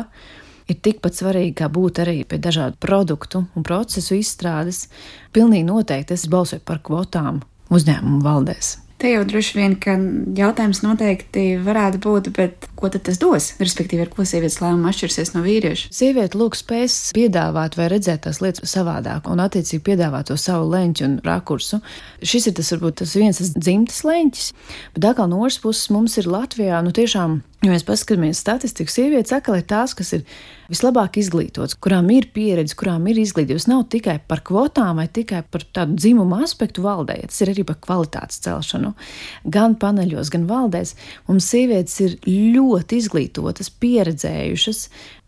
ir 0.69 0.81
tikpat 0.85 1.17
svarīgi, 1.19 1.55
kā 1.63 1.71
būt 1.73 2.03
arī 2.05 2.19
pie 2.29 2.41
dažādu 2.43 2.79
produktu 2.83 3.45
un 3.57 3.67
procesu 3.67 4.19
izstrādes. 4.19 4.87
Pilnīgi 5.33 5.69
noteikti 5.69 6.19
es 6.19 6.29
balsoju 6.31 6.65
par 6.67 6.83
kvotām 6.85 7.41
uzņēmumu 7.73 8.21
valdēs. 8.27 8.77
Te 8.99 9.13
jau 9.13 9.23
droši 9.29 9.59
vien, 9.61 9.77
ka 9.79 9.95
jautājums 10.35 10.83
noteikti 10.83 11.53
varētu 11.63 12.03
būt, 12.03 12.33
bet 12.35 12.68
ko 12.79 12.91
tad 12.95 13.05
tas 13.09 13.19
dos? 13.21 13.51
Respektīvi, 13.59 14.05
ar 14.07 14.12
ko 14.12 14.27
sievietes 14.29 14.61
lēmumu 14.62 14.88
atšķirsies 14.91 15.35
no 15.35 15.43
vīrieša? 15.45 15.91
Sieviete 15.95 16.38
lūk 16.38 16.59
spēs 16.59 16.97
piedāvāt 17.17 17.79
vai 17.79 17.91
redzēt 17.93 18.25
tās 18.27 18.41
lietas 18.45 18.71
savādāk 18.73 19.29
un 19.31 19.43
attiecīgi 19.45 19.83
piedāvāt 19.91 20.31
to 20.31 20.38
savu 20.41 20.71
leņķu 20.73 21.07
un 21.09 21.19
rakursu. 21.27 21.83
Šis 22.23 22.51
ir 22.51 22.59
tas 22.59 22.73
varbūt 22.77 23.01
tas 23.03 23.14
viens 23.19 23.43
tas 23.43 23.53
dzimtas 23.57 24.05
leņķis, 24.07 24.49
bet 24.97 25.11
atkal 25.11 25.31
no 25.31 25.43
otras 25.43 25.61
puses 25.64 25.91
mums 25.95 26.19
ir 26.21 26.31
Latvijā 26.31 26.83
nu 26.87 26.95
tiešām 26.95 27.41
Ja 27.59 27.73
mēs 27.73 27.83
paskatāmies 27.83 28.38
statistiku, 28.38 28.87
sievietes 28.87 29.33
atkal 29.35 29.57
ir 29.59 29.64
tās, 29.67 29.91
kas 29.99 30.12
ir 30.14 30.21
vislabāk 30.71 31.17
izglītotas, 31.19 31.75
kurām 31.83 32.07
ir 32.14 32.29
pieredze, 32.31 32.77
kurām 32.79 33.09
ir 33.11 33.19
izglītība. 33.19 33.59
Tas 33.59 33.67
nav 33.67 33.81
tikai 33.91 34.14
par 34.31 34.45
kvotām 34.47 35.01
vai 35.01 35.09
tikai 35.11 35.41
par 35.43 35.64
tādu 35.75 35.97
dzimumu 35.99 36.38
aspektu 36.45 36.85
valdē, 36.85 37.17
tas 37.27 37.43
ir 37.43 37.51
arī 37.51 37.64
par 37.67 37.81
kvalitātes 37.83 38.38
celšanu. 38.45 38.93
Gan 39.51 39.75
paneļos, 39.83 40.31
gan 40.31 40.47
valdēs 40.47 40.95
mums 41.27 41.49
sievietes 41.51 41.99
ir 42.05 42.14
ļoti 42.31 42.68
izglītotas, 42.99 43.71
pieredzējušas. 43.83 44.83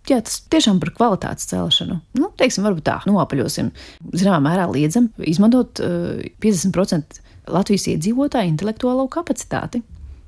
Jā, 0.09 0.18
tas 0.24 0.40
tiešām 0.53 0.81
par 0.81 0.94
kvalitātes 0.96 1.48
celšanu. 1.50 2.00
Nu, 2.16 2.31
teiksim, 2.40 2.64
varbūt 2.66 2.87
tā, 2.88 2.98
noapaļosim. 3.09 3.70
Zināmā 4.16 4.40
mērā 4.48 4.66
liedzam 4.72 5.11
izmantot 5.20 5.83
uh, 5.85 6.20
50% 6.42 7.20
Latvijas 7.50 7.88
iedzīvotāju 7.94 8.55
intelektuālo 8.55 9.09
kapacitāti 9.12 9.83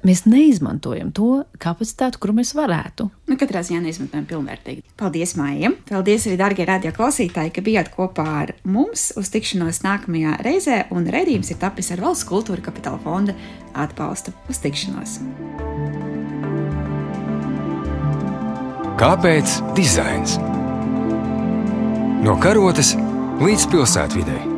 mēs 0.07 0.25
neizmantojam 0.27 1.13
to 1.15 1.31
kapacitāti, 1.63 2.21
kuru 2.23 2.37
mēs 2.41 2.53
varētu. 2.59 3.09
Nu, 3.31 3.39
katrā 3.41 3.63
ziņā 3.67 3.83
neizmantojam 3.87 4.27
pilnvērtīgi. 4.31 4.85
Paldies, 5.01 5.37
Mājiem! 5.39 5.79
Paldies 5.89 6.27
arī, 6.29 6.39
darbie 6.41 6.67
radioklausītāji, 6.69 7.55
ka 7.55 7.65
bijāt 7.65 7.93
kopā 7.95 8.29
ar 8.45 8.55
mums 8.65 9.11
uz 9.19 9.33
tikšanos 9.35 9.83
nākamajā 9.87 10.39
reizē, 10.47 10.81
un 10.95 11.07
redzējums 11.11 11.55
ir 11.55 11.61
tapis 11.63 11.93
ar 11.95 12.03
Valsts 12.05 12.29
kultūra 12.29 12.65
kapitāla 12.65 13.01
fonda 13.05 13.37
atbalstu. 13.73 14.35
Uz 14.51 14.63
tikšanos! 14.63 15.21
Kāpēc 19.03 19.57
dizains? 19.75 20.37
No 22.23 22.37
karotes 22.39 22.93
līdz 23.43 23.67
pilsētvidai. 23.75 24.52